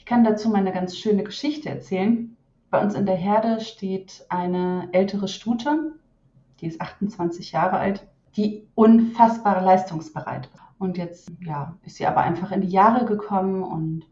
Ich 0.04 0.06
kann 0.06 0.22
dazu 0.22 0.50
mal 0.50 0.58
eine 0.58 0.72
ganz 0.72 0.98
schöne 0.98 1.24
Geschichte 1.24 1.70
erzählen. 1.70 2.36
Bei 2.70 2.82
uns 2.82 2.94
in 2.94 3.06
der 3.06 3.16
Herde 3.16 3.60
steht 3.60 4.26
eine 4.28 4.90
ältere 4.92 5.28
Stute, 5.28 5.94
die 6.60 6.66
ist 6.66 6.80
28 6.80 7.52
Jahre 7.52 7.78
alt 7.78 8.06
die 8.36 8.66
unfassbar 8.74 9.62
leistungsbereit 9.62 10.46
ist. 10.46 10.60
Und 10.78 10.98
jetzt 10.98 11.30
ja, 11.40 11.76
ist 11.84 11.96
sie 11.96 12.06
aber 12.06 12.20
einfach 12.20 12.50
in 12.50 12.60
die 12.60 12.68
Jahre 12.68 13.04
gekommen 13.04 13.62
und 13.62 14.04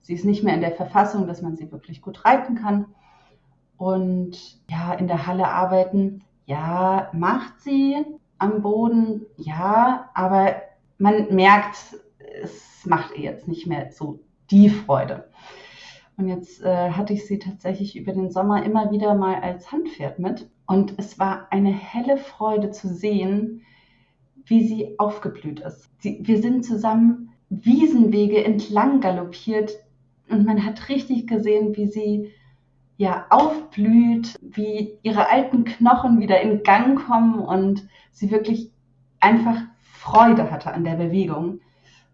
sie 0.00 0.14
ist 0.14 0.24
nicht 0.24 0.42
mehr 0.42 0.54
in 0.54 0.60
der 0.60 0.72
Verfassung, 0.72 1.26
dass 1.26 1.42
man 1.42 1.56
sie 1.56 1.70
wirklich 1.70 2.00
gut 2.00 2.24
reiten 2.24 2.56
kann. 2.56 2.86
Und 3.76 4.60
ja, 4.70 4.94
in 4.94 5.06
der 5.06 5.26
Halle 5.26 5.48
arbeiten, 5.48 6.24
ja, 6.46 7.10
macht 7.12 7.60
sie 7.60 8.04
am 8.38 8.62
Boden, 8.62 9.26
ja, 9.36 10.10
aber 10.14 10.56
man 10.98 11.34
merkt, 11.34 11.96
es 12.42 12.86
macht 12.86 13.14
ihr 13.16 13.24
jetzt 13.24 13.48
nicht 13.48 13.66
mehr 13.66 13.92
so 13.92 14.20
die 14.50 14.68
Freude. 14.68 15.28
Und 16.16 16.28
jetzt 16.28 16.62
äh, 16.62 16.90
hatte 16.90 17.12
ich 17.12 17.26
sie 17.26 17.38
tatsächlich 17.38 17.96
über 17.96 18.12
den 18.12 18.30
Sommer 18.30 18.64
immer 18.64 18.90
wieder 18.90 19.14
mal 19.14 19.36
als 19.36 19.70
Handpferd 19.70 20.18
mit. 20.18 20.48
Und 20.66 20.94
es 20.96 21.18
war 21.18 21.48
eine 21.50 21.72
helle 21.72 22.16
Freude 22.16 22.70
zu 22.70 22.88
sehen, 22.88 23.62
wie 24.46 24.66
sie 24.66 24.98
aufgeblüht 24.98 25.60
ist. 25.60 25.90
Sie, 25.98 26.20
wir 26.22 26.40
sind 26.40 26.64
zusammen 26.64 27.32
Wiesenwege 27.48 28.44
entlang 28.44 29.00
galoppiert 29.00 29.72
und 30.28 30.44
man 30.46 30.64
hat 30.64 30.88
richtig 30.88 31.26
gesehen, 31.26 31.76
wie 31.76 31.86
sie 31.86 32.32
ja 32.96 33.26
aufblüht, 33.30 34.36
wie 34.40 34.98
ihre 35.02 35.28
alten 35.30 35.64
Knochen 35.64 36.18
wieder 36.18 36.40
in 36.40 36.62
Gang 36.62 36.98
kommen 37.06 37.38
und 37.38 37.86
sie 38.10 38.30
wirklich 38.30 38.72
einfach 39.20 39.60
Freude 39.80 40.50
hatte 40.50 40.72
an 40.72 40.84
der 40.84 40.94
Bewegung. 40.94 41.60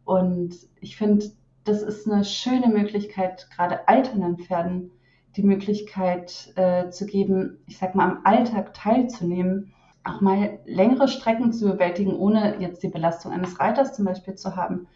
Und 0.05 0.57
ich 0.81 0.97
finde, 0.97 1.27
das 1.65 1.83
ist 1.83 2.11
eine 2.11 2.25
schöne 2.25 2.69
Möglichkeit, 2.69 3.49
gerade 3.55 3.89
alternden 3.89 4.39
Pferden 4.39 4.91
die 5.37 5.43
Möglichkeit 5.43 6.53
äh, 6.57 6.91
zu 6.91 7.07
geben, 7.07 7.59
ich 7.67 7.79
sag 7.79 7.95
mal, 7.95 8.11
am 8.11 8.21
Alltag 8.25 8.75
teilzunehmen 8.75 9.73
auch 10.05 10.21
mal 10.21 10.59
längere 10.65 11.09
Strecken 11.09 11.53
zu 11.53 11.67
bewältigen, 11.71 12.17
ohne 12.17 12.61
jetzt 12.61 12.83
die 12.83 12.89
Belastung 12.89 13.33
eines 13.33 13.61
Reiters 13.61 13.95
zum 13.95 14.05
Beispiel 14.05 14.35
zu 14.35 14.57
haben. 14.57 14.87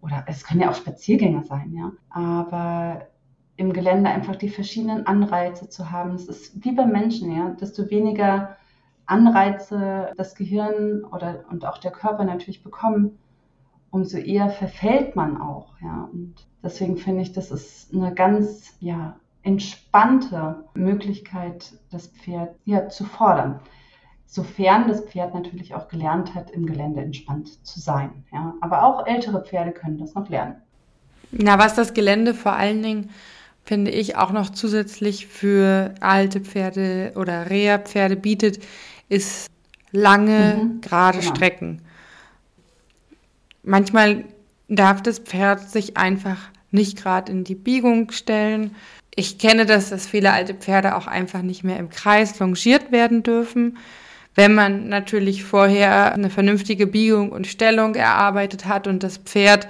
Oder 0.00 0.24
es 0.26 0.44
können 0.44 0.60
ja 0.60 0.70
auch 0.70 0.74
Spaziergänge 0.74 1.44
sein, 1.44 1.72
ja. 1.74 1.92
Aber 2.10 3.06
im 3.56 3.72
Gelände 3.72 4.10
einfach 4.10 4.36
die 4.36 4.50
verschiedenen 4.50 5.06
Anreize 5.06 5.68
zu 5.68 5.90
haben. 5.90 6.14
Es 6.14 6.28
ist 6.28 6.64
wie 6.64 6.72
beim 6.72 6.92
Menschen, 6.92 7.34
ja. 7.34 7.50
Desto 7.50 7.90
weniger 7.90 8.56
Anreize 9.06 10.12
das 10.16 10.34
Gehirn 10.34 11.04
oder 11.04 11.44
und 11.50 11.64
auch 11.64 11.78
der 11.78 11.90
Körper 11.90 12.24
natürlich 12.24 12.62
bekommen, 12.62 13.18
umso 13.90 14.18
eher 14.18 14.50
verfällt 14.50 15.16
man 15.16 15.40
auch, 15.40 15.74
ja. 15.80 16.08
Und 16.12 16.34
deswegen 16.62 16.96
finde 16.96 17.22
ich, 17.22 17.32
das 17.32 17.50
ist 17.50 17.94
eine 17.94 18.14
ganz, 18.14 18.74
ja, 18.80 19.16
entspannte 19.42 20.64
Möglichkeit, 20.74 21.72
das 21.90 22.08
Pferd 22.08 22.56
ja, 22.64 22.88
zu 22.88 23.04
fordern 23.04 23.60
sofern 24.28 24.86
das 24.86 25.00
Pferd 25.00 25.34
natürlich 25.34 25.74
auch 25.74 25.88
gelernt 25.88 26.34
hat, 26.34 26.50
im 26.50 26.66
Gelände 26.66 27.00
entspannt 27.00 27.66
zu 27.66 27.80
sein. 27.80 28.24
Ja. 28.32 28.54
Aber 28.60 28.84
auch 28.84 29.06
ältere 29.06 29.42
Pferde 29.42 29.72
können 29.72 29.98
das 29.98 30.14
noch 30.14 30.28
lernen. 30.28 30.56
Na, 31.32 31.58
was 31.58 31.74
das 31.74 31.94
Gelände 31.94 32.34
vor 32.34 32.52
allen 32.52 32.82
Dingen, 32.82 33.10
finde 33.64 33.90
ich, 33.90 34.16
auch 34.16 34.30
noch 34.30 34.50
zusätzlich 34.50 35.26
für 35.26 35.94
alte 36.00 36.40
Pferde 36.40 37.12
oder 37.16 37.50
Reha-Pferde 37.50 38.16
bietet, 38.16 38.60
ist 39.08 39.50
lange, 39.92 40.58
mhm, 40.62 40.80
gerade 40.82 41.18
genau. 41.18 41.34
Strecken. 41.34 41.82
Manchmal 43.68 44.24
darf 44.68 45.02
das 45.02 45.18
Pferd 45.18 45.68
sich 45.68 45.98
einfach 45.98 46.38
nicht 46.70 46.96
gerade 46.96 47.30
in 47.30 47.44
die 47.44 47.54
Biegung 47.54 48.10
stellen 48.12 48.74
Ich 49.14 49.38
kenne 49.38 49.66
das, 49.66 49.90
dass 49.90 50.06
viele 50.06 50.32
alte 50.32 50.54
Pferde 50.54 50.96
auch 50.96 51.06
einfach 51.06 51.42
nicht 51.42 51.64
mehr 51.64 51.78
im 51.78 51.90
Kreis 51.90 52.38
longiert 52.38 52.92
werden 52.92 53.22
dürfen. 53.22 53.76
Wenn 54.34 54.54
man 54.54 54.88
natürlich 54.88 55.44
vorher 55.44 56.14
eine 56.14 56.30
vernünftige 56.30 56.86
Biegung 56.86 57.30
und 57.30 57.46
Stellung 57.46 57.94
erarbeitet 57.94 58.64
hat 58.64 58.86
und 58.86 59.02
das 59.02 59.18
Pferd 59.18 59.68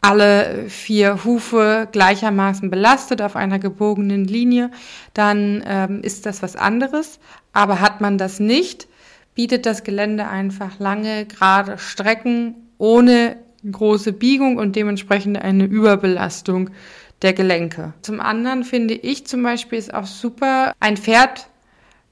alle 0.00 0.64
vier 0.68 1.22
Hufe 1.24 1.86
gleichermaßen 1.92 2.70
belastet 2.70 3.22
auf 3.22 3.36
einer 3.36 3.60
gebogenen 3.60 4.24
Linie, 4.24 4.72
dann 5.14 5.62
ähm, 5.64 6.00
ist 6.02 6.26
das 6.26 6.42
was 6.42 6.56
anderes. 6.56 7.20
Aber 7.52 7.80
hat 7.80 8.00
man 8.00 8.18
das 8.18 8.40
nicht, 8.40 8.88
bietet 9.36 9.64
das 9.64 9.84
Gelände 9.84 10.26
einfach 10.26 10.80
lange, 10.80 11.24
gerade 11.26 11.78
Strecken 11.78 12.67
ohne 12.78 13.36
große 13.70 14.12
Biegung 14.12 14.56
und 14.56 14.76
dementsprechend 14.76 15.38
eine 15.38 15.64
Überbelastung 15.64 16.70
der 17.22 17.32
Gelenke. 17.32 17.92
Zum 18.02 18.20
anderen 18.20 18.64
finde 18.64 18.94
ich 18.94 19.26
zum 19.26 19.42
Beispiel 19.42 19.78
ist 19.78 19.92
auch 19.92 20.06
super, 20.06 20.72
ein 20.80 20.96
Pferd 20.96 21.48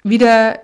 wieder 0.02 0.59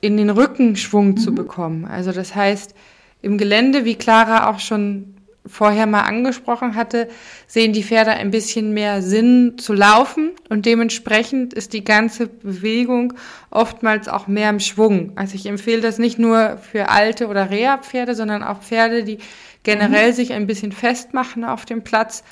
in 0.00 0.16
den 0.16 0.30
Rückenschwung 0.30 1.08
mhm. 1.08 1.16
zu 1.16 1.34
bekommen. 1.34 1.84
Also 1.86 2.12
das 2.12 2.34
heißt, 2.34 2.74
im 3.22 3.38
Gelände, 3.38 3.84
wie 3.84 3.96
Clara 3.96 4.50
auch 4.50 4.58
schon 4.58 5.14
vorher 5.46 5.86
mal 5.86 6.02
angesprochen 6.02 6.74
hatte, 6.74 7.08
sehen 7.46 7.72
die 7.72 7.82
Pferde 7.82 8.12
ein 8.12 8.30
bisschen 8.30 8.74
mehr 8.74 9.02
Sinn 9.02 9.54
zu 9.56 9.72
laufen 9.72 10.32
und 10.48 10.66
dementsprechend 10.66 11.54
ist 11.54 11.72
die 11.72 11.84
ganze 11.84 12.26
Bewegung 12.26 13.14
oftmals 13.50 14.08
auch 14.08 14.26
mehr 14.26 14.50
im 14.50 14.60
Schwung. 14.60 15.12
Also 15.16 15.34
ich 15.34 15.46
empfehle 15.46 15.80
das 15.80 15.98
nicht 15.98 16.18
nur 16.18 16.58
für 16.58 16.90
alte 16.90 17.28
oder 17.28 17.50
Reha-Pferde, 17.50 18.14
sondern 18.14 18.42
auch 18.42 18.60
Pferde, 18.60 19.02
die 19.02 19.18
generell 19.62 20.10
mhm. 20.10 20.14
sich 20.14 20.32
ein 20.32 20.46
bisschen 20.46 20.72
festmachen 20.72 21.44
auf 21.44 21.64
dem 21.64 21.84
Platz, 21.84 22.22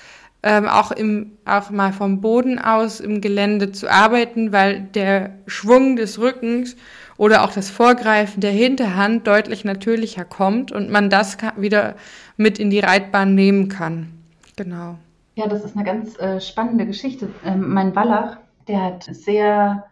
ähm, 0.42 0.68
auch 0.68 0.92
im, 0.92 1.33
auch 1.44 1.71
mal 1.71 1.92
vom 1.92 2.21
Boden 2.21 2.59
aus 2.59 3.01
im 3.01 3.21
Gelände 3.21 3.73
zu 3.73 3.90
arbeiten, 3.90 4.53
weil 4.53 4.83
der 4.83 5.35
Schwung 5.47 5.97
des 5.97 6.18
Rückens 6.18 6.77
oder 7.18 7.44
auch 7.44 7.52
das 7.52 7.68
Vorgreifen 7.68 8.40
der 8.40 8.52
Hinterhand 8.52 9.26
deutlich 9.26 9.64
natürlicher 9.64 10.24
kommt 10.24 10.72
und 10.72 10.88
man 10.88 11.11
das 11.11 11.37
wieder 11.57 11.96
mit 12.38 12.59
in 12.59 12.70
die 12.70 12.78
Reitbahn 12.78 13.35
nehmen 13.35 13.68
kann. 13.68 14.12
Genau. 14.57 14.96
Ja, 15.35 15.46
das 15.48 15.64
ist 15.64 15.76
eine 15.76 15.85
ganz 15.85 16.18
äh, 16.18 16.40
spannende 16.40 16.87
Geschichte. 16.87 17.28
Ähm, 17.44 17.72
mein 17.74 17.94
Wallach, 17.94 18.38
der 18.68 18.83
hat 18.83 19.04
sehr, 19.04 19.85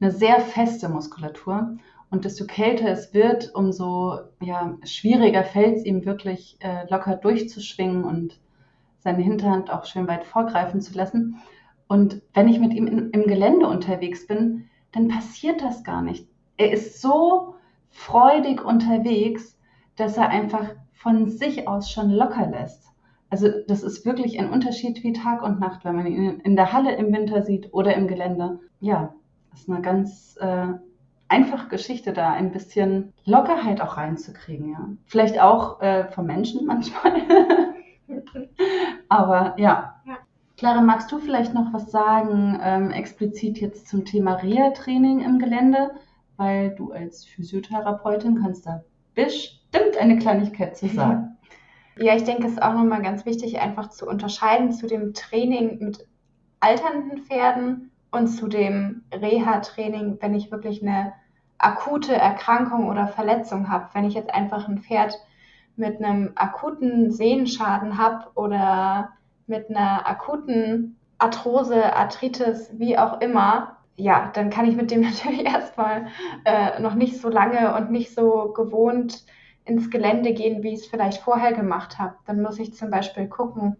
eine 0.00 0.10
sehr 0.10 0.40
feste 0.40 0.88
Muskulatur. 0.88 1.76
Und 2.10 2.24
desto 2.24 2.44
kälter 2.46 2.88
es 2.88 3.14
wird, 3.14 3.54
umso 3.54 4.18
ja, 4.40 4.76
schwieriger 4.84 5.44
fällt 5.44 5.76
es 5.78 5.84
ihm 5.84 6.04
wirklich 6.04 6.56
äh, 6.60 6.88
locker 6.88 7.16
durchzuschwingen 7.16 8.04
und 8.04 8.40
seine 8.98 9.22
Hinterhand 9.22 9.70
auch 9.70 9.86
schön 9.86 10.08
weit 10.08 10.24
vorgreifen 10.24 10.80
zu 10.80 10.94
lassen. 10.94 11.36
Und 11.88 12.22
wenn 12.34 12.48
ich 12.48 12.60
mit 12.60 12.74
ihm 12.74 12.86
in, 12.86 13.10
im 13.10 13.24
Gelände 13.24 13.66
unterwegs 13.66 14.26
bin, 14.26 14.68
dann 14.92 15.08
passiert 15.08 15.62
das 15.62 15.84
gar 15.84 16.02
nicht 16.02 16.29
er 16.60 16.72
ist 16.72 17.00
so 17.00 17.54
freudig 17.88 18.62
unterwegs, 18.62 19.58
dass 19.96 20.18
er 20.18 20.28
einfach 20.28 20.66
von 20.92 21.30
sich 21.30 21.66
aus 21.66 21.90
schon 21.90 22.10
locker 22.10 22.46
lässt. 22.46 22.92
Also 23.30 23.48
das 23.66 23.82
ist 23.82 24.04
wirklich 24.04 24.38
ein 24.38 24.50
Unterschied 24.50 25.02
wie 25.02 25.14
Tag 25.14 25.42
und 25.42 25.58
Nacht, 25.58 25.84
wenn 25.84 25.96
man 25.96 26.06
ihn 26.06 26.40
in 26.40 26.56
der 26.56 26.72
Halle 26.72 26.94
im 26.96 27.12
Winter 27.14 27.42
sieht 27.42 27.72
oder 27.72 27.94
im 27.94 28.08
Gelände. 28.08 28.60
Ja, 28.80 29.14
das 29.50 29.60
ist 29.60 29.70
eine 29.70 29.80
ganz 29.80 30.36
äh, 30.40 30.66
einfache 31.28 31.68
Geschichte 31.68 32.12
da, 32.12 32.30
ein 32.30 32.52
bisschen 32.52 33.14
Lockerheit 33.24 33.80
auch 33.80 33.96
reinzukriegen. 33.96 34.72
Ja. 34.72 34.88
Vielleicht 35.06 35.40
auch 35.40 35.80
äh, 35.80 36.08
vom 36.10 36.26
Menschen 36.26 36.66
manchmal. 36.66 37.22
Aber 39.08 39.54
ja. 39.56 39.94
ja. 40.04 40.18
Clara, 40.58 40.82
magst 40.82 41.10
du 41.10 41.18
vielleicht 41.20 41.54
noch 41.54 41.72
was 41.72 41.90
sagen, 41.90 42.60
ähm, 42.62 42.90
explizit 42.90 43.58
jetzt 43.62 43.88
zum 43.88 44.04
Thema 44.04 44.34
Reha-Training 44.34 45.20
im 45.20 45.38
Gelände? 45.38 45.92
Weil 46.40 46.70
du 46.70 46.90
als 46.90 47.26
Physiotherapeutin 47.26 48.40
kannst 48.40 48.64
da 48.64 48.82
bestimmt 49.14 49.98
eine 50.00 50.18
Kleinigkeit 50.18 50.76
zu 50.76 50.88
sagen. 50.88 51.36
Ja, 51.96 52.14
ich 52.16 52.24
denke, 52.24 52.46
es 52.46 52.52
ist 52.52 52.62
auch 52.62 52.72
nochmal 52.72 53.02
ganz 53.02 53.26
wichtig, 53.26 53.60
einfach 53.60 53.90
zu 53.90 54.06
unterscheiden 54.06 54.72
zu 54.72 54.86
dem 54.86 55.12
Training 55.12 55.80
mit 55.80 56.06
alternden 56.58 57.18
Pferden 57.18 57.90
und 58.10 58.28
zu 58.28 58.48
dem 58.48 59.02
Reha-Training, 59.12 60.16
wenn 60.18 60.34
ich 60.34 60.50
wirklich 60.50 60.80
eine 60.80 61.12
akute 61.58 62.14
Erkrankung 62.14 62.88
oder 62.88 63.06
Verletzung 63.06 63.68
habe. 63.68 63.88
Wenn 63.92 64.06
ich 64.06 64.14
jetzt 64.14 64.32
einfach 64.32 64.66
ein 64.66 64.78
Pferd 64.78 65.18
mit 65.76 66.02
einem 66.02 66.32
akuten 66.36 67.10
Sehenschaden 67.10 67.98
habe 67.98 68.30
oder 68.34 69.10
mit 69.46 69.68
einer 69.68 70.08
akuten 70.08 70.96
Arthrose, 71.18 71.94
Arthritis, 71.94 72.70
wie 72.78 72.96
auch 72.96 73.20
immer, 73.20 73.76
ja, 74.00 74.30
dann 74.34 74.50
kann 74.50 74.66
ich 74.66 74.76
mit 74.76 74.90
dem 74.90 75.00
natürlich 75.02 75.44
erstmal 75.44 76.06
äh, 76.44 76.80
noch 76.80 76.94
nicht 76.94 77.20
so 77.20 77.28
lange 77.28 77.74
und 77.76 77.90
nicht 77.90 78.14
so 78.14 78.52
gewohnt 78.52 79.24
ins 79.64 79.90
Gelände 79.90 80.32
gehen, 80.32 80.62
wie 80.62 80.74
ich 80.74 80.80
es 80.80 80.86
vielleicht 80.86 81.20
vorher 81.20 81.52
gemacht 81.52 81.98
habe. 81.98 82.16
Dann 82.26 82.42
muss 82.42 82.58
ich 82.58 82.74
zum 82.74 82.90
Beispiel 82.90 83.28
gucken, 83.28 83.76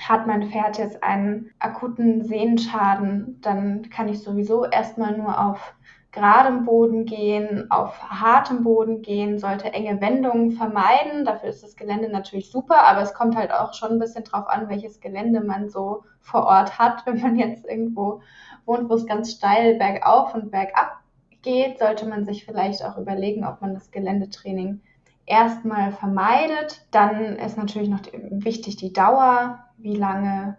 hat 0.00 0.26
mein 0.26 0.50
Pferd 0.50 0.78
jetzt 0.78 1.02
einen 1.02 1.50
akuten 1.58 2.24
Sehenschaden, 2.24 3.38
dann 3.42 3.90
kann 3.90 4.08
ich 4.08 4.22
sowieso 4.22 4.64
erstmal 4.64 5.16
nur 5.16 5.38
auf 5.38 5.74
geradem 6.12 6.64
Boden 6.66 7.06
gehen, 7.06 7.70
auf 7.70 8.02
hartem 8.02 8.62
Boden 8.62 9.00
gehen, 9.00 9.38
sollte 9.38 9.72
enge 9.72 10.00
Wendungen 10.00 10.52
vermeiden. 10.52 11.24
Dafür 11.24 11.48
ist 11.48 11.62
das 11.62 11.74
Gelände 11.74 12.10
natürlich 12.10 12.50
super, 12.50 12.82
aber 12.82 13.00
es 13.00 13.14
kommt 13.14 13.34
halt 13.34 13.50
auch 13.50 13.72
schon 13.72 13.92
ein 13.92 13.98
bisschen 13.98 14.24
drauf 14.24 14.46
an, 14.46 14.68
welches 14.68 15.00
Gelände 15.00 15.42
man 15.42 15.70
so 15.70 16.04
vor 16.20 16.44
Ort 16.44 16.78
hat. 16.78 17.02
Wenn 17.06 17.20
man 17.20 17.36
jetzt 17.36 17.64
irgendwo 17.64 18.20
wohnt, 18.66 18.88
wo 18.88 18.94
es 18.94 19.06
ganz 19.06 19.32
steil 19.32 19.76
bergauf 19.76 20.34
und 20.34 20.50
bergab 20.50 20.98
geht, 21.42 21.78
sollte 21.78 22.06
man 22.06 22.24
sich 22.24 22.44
vielleicht 22.44 22.84
auch 22.84 22.96
überlegen, 22.96 23.44
ob 23.44 23.60
man 23.60 23.74
das 23.74 23.90
Geländetraining 23.90 24.80
erstmal 25.26 25.92
vermeidet. 25.92 26.86
Dann 26.90 27.36
ist 27.36 27.56
natürlich 27.56 27.88
noch 27.88 28.00
wichtig 28.30 28.76
die 28.76 28.92
Dauer. 28.92 29.58
Wie 29.76 29.96
lange 29.96 30.56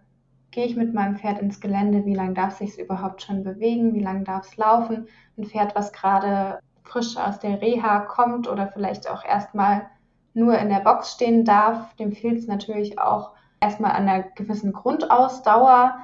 gehe 0.51 0.65
ich 0.65 0.75
mit 0.75 0.93
meinem 0.93 1.17
Pferd 1.17 1.39
ins 1.39 1.61
Gelände? 1.61 2.05
Wie 2.05 2.13
lange 2.13 2.33
darf 2.33 2.57
sich 2.57 2.71
es 2.71 2.77
überhaupt 2.77 3.21
schon 3.21 3.43
bewegen? 3.43 3.93
Wie 3.93 4.03
lange 4.03 4.23
darf 4.23 4.45
es 4.45 4.57
laufen? 4.57 5.07
Ein 5.37 5.45
Pferd, 5.45 5.75
was 5.75 5.93
gerade 5.93 6.59
frisch 6.83 7.17
aus 7.17 7.39
der 7.39 7.61
Reha 7.61 8.01
kommt 8.01 8.47
oder 8.47 8.67
vielleicht 8.67 9.09
auch 9.09 9.23
erstmal 9.23 9.87
nur 10.33 10.57
in 10.57 10.69
der 10.69 10.79
Box 10.79 11.13
stehen 11.13 11.45
darf, 11.45 11.93
dem 11.95 12.11
fehlt 12.11 12.39
es 12.39 12.47
natürlich 12.47 12.99
auch 12.99 13.31
erstmal 13.61 13.91
an 13.91 14.09
einer 14.09 14.23
gewissen 14.23 14.73
Grundausdauer 14.73 15.95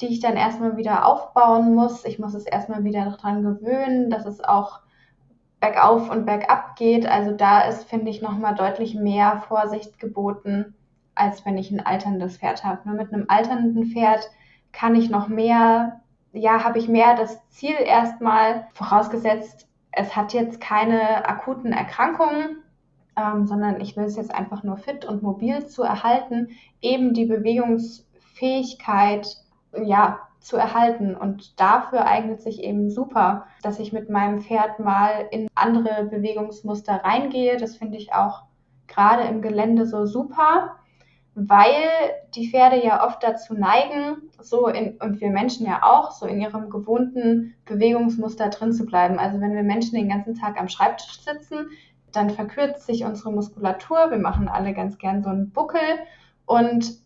die 0.00 0.06
ich 0.06 0.20
dann 0.20 0.36
erstmal 0.36 0.76
wieder 0.76 1.06
aufbauen 1.06 1.74
muss. 1.74 2.04
Ich 2.04 2.18
muss 2.18 2.34
es 2.34 2.44
erstmal 2.44 2.84
wieder 2.84 3.04
daran 3.04 3.42
gewöhnen, 3.42 4.10
dass 4.10 4.26
es 4.26 4.42
auch 4.42 4.80
bergauf 5.60 6.10
und 6.10 6.26
bergab 6.26 6.76
geht. 6.76 7.06
Also 7.06 7.32
da 7.32 7.62
ist, 7.62 7.88
finde 7.88 8.10
ich, 8.10 8.22
nochmal 8.22 8.54
deutlich 8.54 8.94
mehr 8.94 9.42
Vorsicht 9.48 9.98
geboten, 9.98 10.74
als 11.14 11.44
wenn 11.46 11.56
ich 11.56 11.70
ein 11.70 11.84
alterndes 11.84 12.38
Pferd 12.38 12.64
habe. 12.64 12.80
Nur 12.84 12.96
mit 12.96 13.12
einem 13.12 13.26
alternden 13.28 13.86
Pferd 13.86 14.30
kann 14.72 14.94
ich 14.94 15.08
noch 15.08 15.28
mehr, 15.28 16.02
ja, 16.32 16.62
habe 16.62 16.78
ich 16.78 16.88
mehr 16.88 17.16
das 17.16 17.48
Ziel 17.48 17.76
erstmal, 17.78 18.66
vorausgesetzt, 18.74 19.66
es 19.92 20.14
hat 20.14 20.34
jetzt 20.34 20.60
keine 20.60 21.26
akuten 21.26 21.72
Erkrankungen, 21.72 22.62
ähm, 23.16 23.46
sondern 23.46 23.80
ich 23.80 23.96
will 23.96 24.04
es 24.04 24.16
jetzt 24.16 24.34
einfach 24.34 24.62
nur 24.62 24.76
fit 24.76 25.06
und 25.06 25.22
mobil 25.22 25.66
zu 25.66 25.82
erhalten, 25.82 26.48
eben 26.82 27.14
die 27.14 27.24
Bewegungsfähigkeit 27.24 29.26
ja, 29.84 30.20
zu 30.40 30.56
erhalten. 30.56 31.16
Und 31.16 31.60
dafür 31.60 32.06
eignet 32.06 32.40
sich 32.40 32.62
eben 32.62 32.90
super, 32.90 33.46
dass 33.62 33.78
ich 33.80 33.92
mit 33.92 34.10
meinem 34.10 34.40
Pferd 34.40 34.78
mal 34.78 35.26
in 35.30 35.48
andere 35.54 36.04
Bewegungsmuster 36.04 37.02
reingehe. 37.04 37.56
Das 37.56 37.76
finde 37.76 37.98
ich 37.98 38.12
auch 38.12 38.42
gerade 38.86 39.24
im 39.24 39.42
Gelände 39.42 39.86
so 39.86 40.06
super, 40.06 40.76
weil 41.34 41.82
die 42.34 42.48
Pferde 42.48 42.82
ja 42.82 43.04
oft 43.04 43.22
dazu 43.22 43.54
neigen, 43.54 44.30
so 44.40 44.68
in, 44.68 44.96
und 44.98 45.20
wir 45.20 45.30
Menschen 45.30 45.66
ja 45.66 45.82
auch, 45.82 46.12
so 46.12 46.26
in 46.26 46.40
ihrem 46.40 46.70
gewohnten 46.70 47.54
Bewegungsmuster 47.64 48.48
drin 48.48 48.72
zu 48.72 48.86
bleiben. 48.86 49.18
Also 49.18 49.40
wenn 49.40 49.54
wir 49.54 49.62
Menschen 49.62 49.96
den 49.96 50.08
ganzen 50.08 50.34
Tag 50.34 50.58
am 50.58 50.68
Schreibtisch 50.68 51.20
sitzen, 51.20 51.70
dann 52.12 52.30
verkürzt 52.30 52.86
sich 52.86 53.04
unsere 53.04 53.32
Muskulatur. 53.32 54.10
Wir 54.10 54.18
machen 54.18 54.48
alle 54.48 54.72
ganz 54.72 54.96
gern 54.96 55.22
so 55.22 55.28
einen 55.28 55.50
Buckel 55.50 55.80
und 56.46 57.05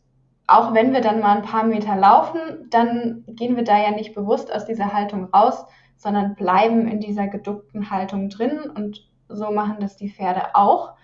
auch 0.50 0.74
wenn 0.74 0.92
wir 0.92 1.00
dann 1.00 1.20
mal 1.20 1.36
ein 1.36 1.42
paar 1.42 1.64
Meter 1.64 1.96
laufen, 1.96 2.40
dann 2.70 3.24
gehen 3.28 3.56
wir 3.56 3.64
da 3.64 3.78
ja 3.78 3.92
nicht 3.92 4.14
bewusst 4.14 4.52
aus 4.52 4.64
dieser 4.64 4.92
Haltung 4.92 5.24
raus, 5.24 5.64
sondern 5.96 6.34
bleiben 6.34 6.88
in 6.88 7.00
dieser 7.00 7.28
geduckten 7.28 7.90
Haltung 7.90 8.30
drin 8.30 8.58
und 8.74 9.08
so 9.28 9.50
machen 9.52 9.76
das 9.80 9.96
die 9.96 10.10
Pferde 10.10 10.54
auch. 10.54 10.94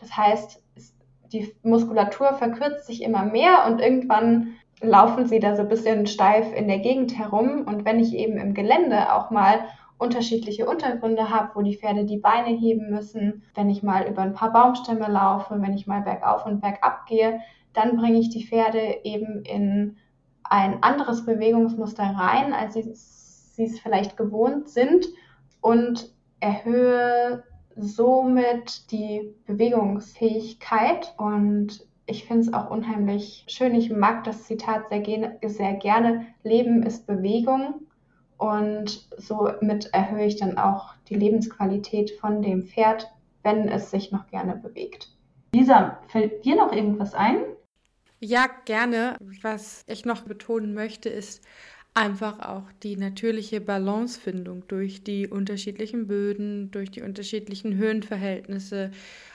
Das 0.00 0.16
heißt, 0.16 0.62
die 1.32 1.52
Muskulatur 1.62 2.34
verkürzt 2.34 2.86
sich 2.86 3.02
immer 3.02 3.24
mehr 3.24 3.64
und 3.66 3.80
irgendwann 3.80 4.54
laufen 4.80 5.26
sie 5.26 5.38
da 5.38 5.54
so 5.56 5.62
ein 5.62 5.68
bisschen 5.68 6.06
steif 6.06 6.52
in 6.54 6.68
der 6.68 6.78
Gegend 6.78 7.18
herum. 7.18 7.64
Und 7.66 7.84
wenn 7.84 8.00
ich 8.00 8.14
eben 8.14 8.38
im 8.38 8.54
Gelände 8.54 9.12
auch 9.12 9.30
mal 9.30 9.60
unterschiedliche 10.04 10.66
Untergründe 10.66 11.30
habe, 11.30 11.50
wo 11.54 11.62
die 11.62 11.76
Pferde 11.76 12.04
die 12.04 12.18
Beine 12.18 12.50
heben 12.50 12.90
müssen, 12.90 13.42
wenn 13.54 13.70
ich 13.70 13.82
mal 13.82 14.06
über 14.06 14.22
ein 14.22 14.34
paar 14.34 14.52
Baumstämme 14.52 15.08
laufe, 15.08 15.60
wenn 15.60 15.74
ich 15.74 15.86
mal 15.86 16.02
bergauf 16.02 16.46
und 16.46 16.60
bergab 16.60 17.06
gehe, 17.06 17.40
dann 17.72 17.96
bringe 17.96 18.20
ich 18.20 18.30
die 18.30 18.46
Pferde 18.46 18.98
eben 19.02 19.42
in 19.44 19.96
ein 20.44 20.82
anderes 20.82 21.24
Bewegungsmuster 21.24 22.04
rein, 22.04 22.52
als 22.52 22.74
sie, 22.74 22.82
sie 22.92 23.64
es 23.64 23.80
vielleicht 23.80 24.16
gewohnt 24.16 24.68
sind 24.68 25.06
und 25.60 26.12
erhöhe 26.40 27.42
somit 27.76 28.92
die 28.92 29.34
Bewegungsfähigkeit 29.46 31.14
und 31.16 31.86
ich 32.06 32.26
finde 32.26 32.42
es 32.42 32.52
auch 32.52 32.70
unheimlich 32.70 33.44
schön. 33.48 33.74
Ich 33.74 33.90
mag 33.90 34.24
das 34.24 34.44
Zitat 34.44 34.90
sehr, 34.90 35.38
sehr 35.46 35.72
gerne. 35.74 36.26
Leben 36.42 36.82
ist 36.82 37.06
Bewegung. 37.06 37.86
Und 38.38 39.08
somit 39.16 39.86
erhöhe 39.92 40.26
ich 40.26 40.36
dann 40.36 40.58
auch 40.58 40.94
die 41.08 41.14
Lebensqualität 41.14 42.10
von 42.12 42.42
dem 42.42 42.64
Pferd, 42.64 43.10
wenn 43.42 43.68
es 43.68 43.90
sich 43.90 44.10
noch 44.10 44.26
gerne 44.28 44.56
bewegt. 44.56 45.08
Lisa, 45.54 45.98
fällt 46.08 46.44
dir 46.44 46.56
noch 46.56 46.72
irgendwas 46.72 47.14
ein? 47.14 47.44
Ja, 48.20 48.46
gerne. 48.64 49.16
Was 49.42 49.82
ich 49.86 50.04
noch 50.04 50.22
betonen 50.22 50.74
möchte, 50.74 51.08
ist 51.08 51.44
einfach 51.94 52.40
auch 52.40 52.64
die 52.82 52.96
natürliche 52.96 53.60
Balancefindung 53.60 54.66
durch 54.66 55.04
die 55.04 55.28
unterschiedlichen 55.28 56.08
Böden, 56.08 56.70
durch 56.72 56.90
die 56.90 57.02
unterschiedlichen 57.02 57.76
Höhenverhältnisse, 57.76 58.90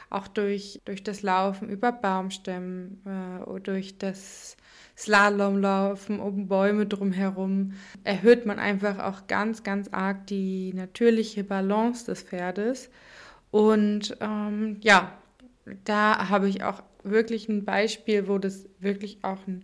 auch 0.10 0.28
durch, 0.28 0.82
durch 0.86 1.04
das 1.04 1.22
Laufen 1.22 1.70
über 1.70 1.92
Baumstämmen 1.92 3.02
äh, 3.06 3.44
oder 3.44 3.60
durch 3.74 3.98
das 3.98 4.58
Slalomlaufen 5.00 6.20
um 6.20 6.50
Bäume 6.50 6.86
drumherum, 6.86 7.72
erhöht 8.04 8.46
man 8.46 8.60
einfach 8.60 9.00
auch 9.00 9.28
ganz, 9.28 9.64
ganz 9.64 9.88
arg 9.94 10.28
die 10.28 10.74
natürliche 10.74 11.46
Balance 11.46 12.06
des 12.06 12.24
Pferdes. 12.24 12.90
Und 13.50 14.18
ähm, 14.20 14.78
ja, 14.82 15.18
da 15.86 16.30
habe 16.30 16.50
ich 16.50 16.64
auch 16.64 16.84
wirklich 17.04 17.48
ein 17.48 17.64
Beispiel, 17.64 18.28
wo 18.28 18.40
das 18.40 18.68
wirklich 18.80 19.20
auch 19.22 19.48
ein 19.48 19.64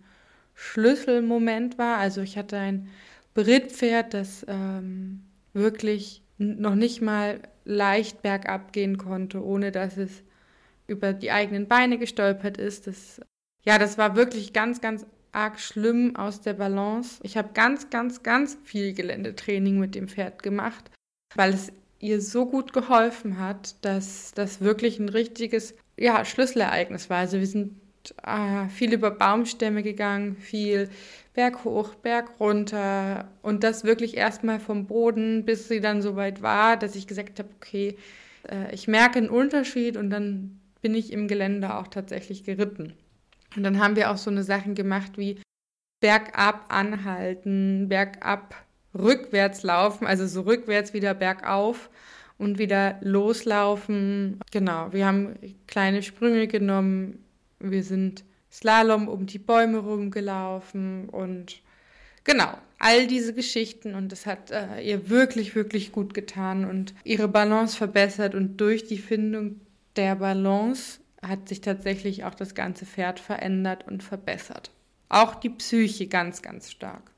Schlüsselmoment 0.54 1.76
war. 1.76 1.98
Also 1.98 2.22
ich 2.22 2.38
hatte 2.38 2.56
ein 2.56 2.88
Brittpferd, 3.34 4.14
das 4.14 4.46
ähm, 4.48 5.22
wirklich 5.52 6.22
noch 6.38 6.76
nicht 6.76 7.02
mal 7.02 7.40
leicht 7.66 8.22
bergab 8.22 8.72
gehen 8.72 8.96
konnte, 8.96 9.44
ohne 9.44 9.70
dass 9.70 9.98
es 9.98 10.22
über 10.86 11.12
die 11.12 11.30
eigenen 11.30 11.68
Beine 11.68 11.98
gestolpert 11.98 12.56
ist. 12.56 12.86
Das, 12.86 13.20
ja, 13.64 13.78
das 13.78 13.98
war 13.98 14.16
wirklich 14.16 14.54
ganz, 14.54 14.80
ganz 14.80 15.04
arg 15.36 15.60
schlimm 15.60 16.16
aus 16.16 16.40
der 16.40 16.54
Balance. 16.54 17.20
Ich 17.22 17.36
habe 17.36 17.50
ganz, 17.52 17.90
ganz, 17.90 18.22
ganz 18.22 18.58
viel 18.64 18.94
Geländetraining 18.94 19.78
mit 19.78 19.94
dem 19.94 20.08
Pferd 20.08 20.42
gemacht, 20.42 20.90
weil 21.34 21.52
es 21.52 21.72
ihr 22.00 22.20
so 22.20 22.46
gut 22.46 22.72
geholfen 22.72 23.38
hat, 23.38 23.74
dass 23.84 24.32
das 24.34 24.60
wirklich 24.60 24.98
ein 24.98 25.08
richtiges 25.08 25.74
ja, 25.96 26.24
Schlüsselereignis 26.24 27.10
war. 27.10 27.18
Also 27.18 27.38
wir 27.38 27.46
sind 27.46 27.74
äh, 28.22 28.68
viel 28.68 28.92
über 28.92 29.10
Baumstämme 29.10 29.82
gegangen, 29.82 30.36
viel 30.36 30.88
Berg 31.34 31.64
hoch, 31.64 31.94
Berg 31.94 32.40
runter 32.40 33.28
und 33.42 33.62
das 33.62 33.84
wirklich 33.84 34.16
erstmal 34.16 34.58
vom 34.58 34.86
Boden, 34.86 35.44
bis 35.44 35.68
sie 35.68 35.80
dann 35.80 36.00
so 36.00 36.16
weit 36.16 36.40
war, 36.40 36.76
dass 36.76 36.96
ich 36.96 37.06
gesagt 37.06 37.38
habe, 37.38 37.50
okay, 37.56 37.96
äh, 38.48 38.74
ich 38.74 38.88
merke 38.88 39.18
einen 39.18 39.28
Unterschied 39.28 39.96
und 39.96 40.10
dann 40.10 40.60
bin 40.80 40.94
ich 40.94 41.12
im 41.12 41.28
Gelände 41.28 41.74
auch 41.74 41.88
tatsächlich 41.88 42.44
geritten. 42.44 42.94
Und 43.56 43.62
dann 43.62 43.80
haben 43.80 43.96
wir 43.96 44.10
auch 44.10 44.18
so 44.18 44.30
eine 44.30 44.42
Sachen 44.44 44.74
gemacht 44.74 45.12
wie 45.16 45.40
bergab 46.00 46.66
anhalten, 46.68 47.88
bergab 47.88 48.54
rückwärts 48.94 49.62
laufen, 49.62 50.06
also 50.06 50.26
so 50.26 50.42
rückwärts 50.42 50.92
wieder 50.92 51.14
bergauf 51.14 51.90
und 52.38 52.58
wieder 52.58 52.98
loslaufen. 53.00 54.40
Genau, 54.52 54.92
wir 54.92 55.06
haben 55.06 55.36
kleine 55.66 56.02
Sprünge 56.02 56.46
genommen, 56.46 57.24
wir 57.58 57.82
sind 57.82 58.24
Slalom 58.52 59.08
um 59.08 59.26
die 59.26 59.38
Bäume 59.38 59.78
rumgelaufen 59.78 61.08
und 61.08 61.60
genau, 62.24 62.56
all 62.78 63.06
diese 63.06 63.34
Geschichten 63.34 63.94
und 63.94 64.12
das 64.12 64.26
hat 64.26 64.50
äh, 64.50 64.80
ihr 64.80 65.10
wirklich, 65.10 65.54
wirklich 65.54 65.92
gut 65.92 66.14
getan 66.14 66.64
und 66.64 66.94
ihre 67.04 67.28
Balance 67.28 67.76
verbessert 67.76 68.34
und 68.34 68.58
durch 68.58 68.86
die 68.86 68.98
Findung 68.98 69.60
der 69.96 70.16
Balance 70.16 71.00
hat 71.22 71.48
sich 71.48 71.60
tatsächlich 71.60 72.24
auch 72.24 72.34
das 72.34 72.54
ganze 72.54 72.86
Pferd 72.86 73.20
verändert 73.20 73.86
und 73.86 74.02
verbessert. 74.02 74.70
Auch 75.08 75.34
die 75.34 75.50
Psyche 75.50 76.08
ganz, 76.08 76.42
ganz 76.42 76.70
stark. 76.70 77.12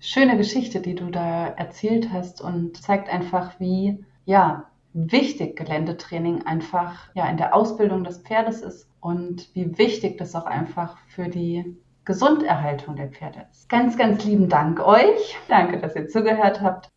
Schöne 0.00 0.36
Geschichte, 0.36 0.80
die 0.80 0.94
du 0.94 1.10
da 1.10 1.48
erzählt 1.48 2.10
hast 2.12 2.40
und 2.40 2.76
zeigt 2.76 3.08
einfach, 3.08 3.58
wie 3.58 4.04
ja, 4.24 4.70
wichtig 4.92 5.56
Geländetraining 5.56 6.42
einfach 6.46 7.08
ja 7.14 7.28
in 7.28 7.36
der 7.36 7.54
Ausbildung 7.54 8.04
des 8.04 8.18
Pferdes 8.18 8.60
ist 8.62 8.88
und 9.00 9.48
wie 9.54 9.78
wichtig 9.78 10.18
das 10.18 10.34
auch 10.34 10.46
einfach 10.46 10.96
für 11.08 11.28
die 11.28 11.76
Gesunderhaltung 12.04 12.96
der 12.96 13.08
Pferde 13.08 13.46
ist. 13.50 13.68
Ganz, 13.68 13.96
ganz 13.96 14.24
lieben 14.24 14.48
Dank 14.48 14.80
euch. 14.80 15.36
Danke, 15.48 15.78
dass 15.78 15.94
ihr 15.94 16.08
zugehört 16.08 16.60
habt. 16.62 16.88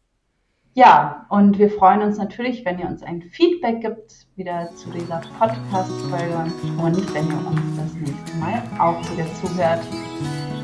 Ja, 0.73 1.25
und 1.27 1.60
wir 1.60 1.69
freuen 1.69 2.01
uns 2.01 2.17
natürlich, 2.17 2.63
wenn 2.63 2.79
ihr 2.79 2.86
uns 2.86 3.03
ein 3.03 3.21
Feedback 3.21 3.81
gibt, 3.81 4.25
wieder 4.38 4.69
zu 4.77 4.89
dieser 4.89 5.21
Podcast-Folge 5.38 6.45
und 6.77 7.13
wenn 7.13 7.27
ihr 7.27 7.45
uns 7.45 7.60
das 7.75 7.93
nächste 7.95 8.38
Mal 8.38 8.63
auch 8.79 9.01
wieder 9.12 9.25
zuhört. 9.34 9.81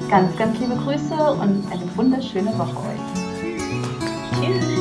Ganz, 0.10 0.38
ganz 0.38 0.58
liebe 0.60 0.76
Grüße 0.78 1.14
und 1.14 1.70
eine 1.70 1.98
wunderschöne 1.98 2.58
Woche 2.58 2.78
euch. 2.88 3.02
Tschüss. 4.40 4.78